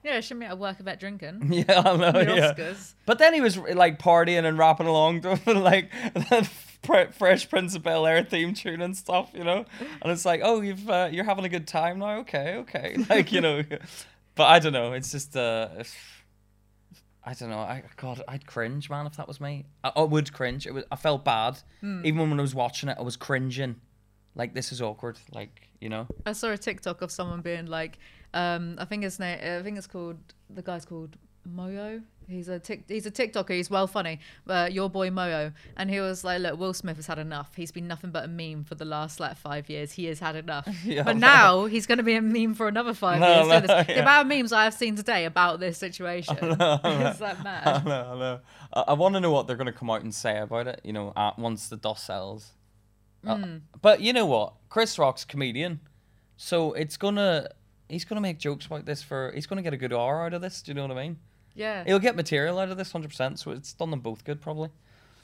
[0.02, 1.50] Yeah, shouldn't be at work about drinking.
[1.52, 2.12] Yeah, I know.
[2.14, 2.54] The yeah.
[2.54, 2.94] Oscars.
[3.06, 5.92] But then he was like partying and rapping along to like
[6.84, 9.66] Fresh Prince of Bel Air theme tune and stuff, you know.
[10.02, 12.20] And it's like, oh, you've uh, you're having a good time now.
[12.20, 12.98] Okay, okay.
[13.10, 13.64] Like you know,
[14.36, 14.94] but I don't know.
[14.94, 15.70] It's just uh,
[17.24, 17.60] I don't know.
[17.60, 19.66] I God, I'd cringe, man, if that was me.
[19.84, 20.66] I, I would cringe.
[20.66, 20.86] It was.
[20.92, 22.98] I felt bad, even when I was watching it.
[22.98, 23.76] I was cringing.
[24.36, 25.20] Like this is awkward.
[25.32, 26.08] Like you know.
[26.26, 28.00] I saw a TikTok of someone being like,
[28.34, 30.18] um, I think his name, I think it's called
[30.50, 31.18] the guy's called
[31.48, 32.02] Moyo.
[32.30, 33.50] He's a tic, he's a TikToker.
[33.50, 34.20] He's well funny.
[34.48, 37.56] Uh, your boy Moyo, and he was like, look, Will Smith has had enough.
[37.56, 39.94] He's been nothing but a meme for the last like five years.
[39.94, 40.68] He has had enough.
[40.86, 41.28] Yeah, but no.
[41.28, 43.48] now he's going to be a meme for another five No, years.
[43.48, 44.02] no, this- The yeah.
[44.02, 47.86] amount of memes I have seen today about this situation, it's like I mad.
[47.86, 48.40] know, I know.
[48.74, 50.82] I, I want to know what they're going to come out and say about it.
[50.84, 52.52] You know, uh, once the dust settles.
[53.28, 53.38] Uh,
[53.82, 54.54] but you know what?
[54.70, 55.80] Chris Rock's comedian,
[56.38, 57.50] so it's gonna.
[57.90, 59.32] He's gonna make jokes about this for.
[59.36, 60.62] He's gonna get a good hour out of this.
[60.62, 61.18] Do you know what I mean?
[61.60, 61.84] Yeah.
[61.86, 63.40] He'll get material out of this, hundred percent.
[63.40, 64.70] So it's done them both good, probably.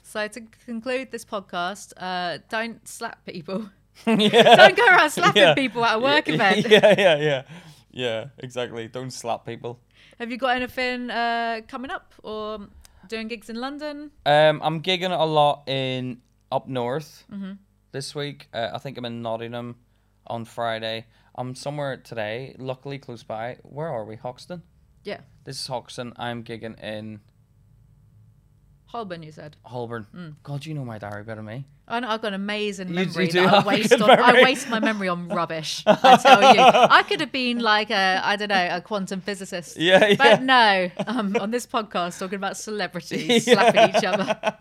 [0.02, 3.70] So to conclude this podcast, uh, don't slap people.
[4.06, 4.56] yeah.
[4.56, 5.54] Don't go around slapping Yeah.
[5.54, 6.66] people at a work yeah, event.
[6.68, 7.42] Yeah, yeah, yeah,
[7.90, 8.24] yeah.
[8.38, 8.86] Exactly.
[8.88, 9.80] Don't slap people.
[10.18, 12.68] Have you got anything uh, coming up or
[13.08, 14.10] doing gigs in London?
[14.26, 16.20] Um, I'm gigging a lot in
[16.52, 17.52] up north Mm-hmm.
[17.92, 18.48] this week.
[18.52, 19.76] Uh, I think I'm in Nottingham
[20.26, 21.06] on Friday.
[21.34, 23.56] I'm somewhere today, luckily close by.
[23.62, 24.16] Where are we?
[24.16, 24.62] Hoxton.
[25.06, 26.12] Yeah, This is Hoxton.
[26.16, 27.20] I'm gigging in
[28.86, 29.22] Holborn.
[29.22, 29.56] You said.
[29.64, 30.06] Holborn.
[30.14, 30.34] Mm.
[30.42, 31.64] God, you know my diary better than me.
[31.88, 34.10] I know I've got an amazing memory you that I have waste on.
[34.10, 35.84] I waste my memory on rubbish.
[35.86, 39.76] I tell you, I could have been like a I don't know a quantum physicist.
[39.76, 40.14] Yeah, yeah.
[40.16, 43.54] But no, um, on this podcast talking about celebrities Yeah.
[43.70, 44.54] slapping each other.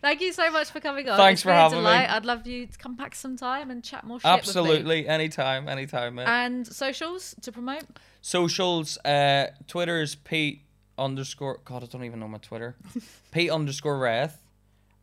[0.00, 1.16] Thank you so much for coming on.
[1.16, 1.82] Thanks It's for having me.
[1.84, 2.10] delight.
[2.10, 4.38] I'd love you to come back sometime and chat more shit with me.
[4.38, 5.06] Absolutely.
[5.08, 6.26] Anytime, anytime, mate.
[6.26, 7.84] And socials to promote.
[8.24, 10.62] Socials, uh, Twitter is Pete
[10.96, 11.60] underscore.
[11.62, 12.74] God, I don't even know my Twitter.
[13.32, 14.38] Pete underscore Reth.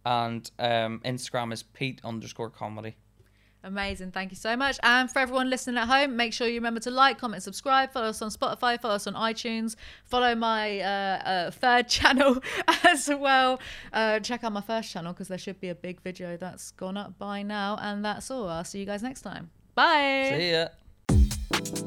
[0.04, 2.96] And um, Instagram is Pete underscore comedy.
[3.64, 4.10] Amazing.
[4.10, 4.80] Thank you so much.
[4.82, 7.94] And for everyone listening at home, make sure you remember to like, comment, subscribe.
[7.94, 8.82] Follow us on Spotify.
[8.82, 9.76] Follow us on iTunes.
[10.06, 12.40] Follow my uh, uh, third channel
[12.84, 13.60] as well.
[13.94, 16.98] Uh, check out my first channel because there should be a big video that's gone
[16.98, 17.78] up by now.
[17.80, 18.50] And that's all.
[18.50, 19.52] I'll see you guys next time.
[19.76, 20.34] Bye.
[20.36, 21.86] See ya.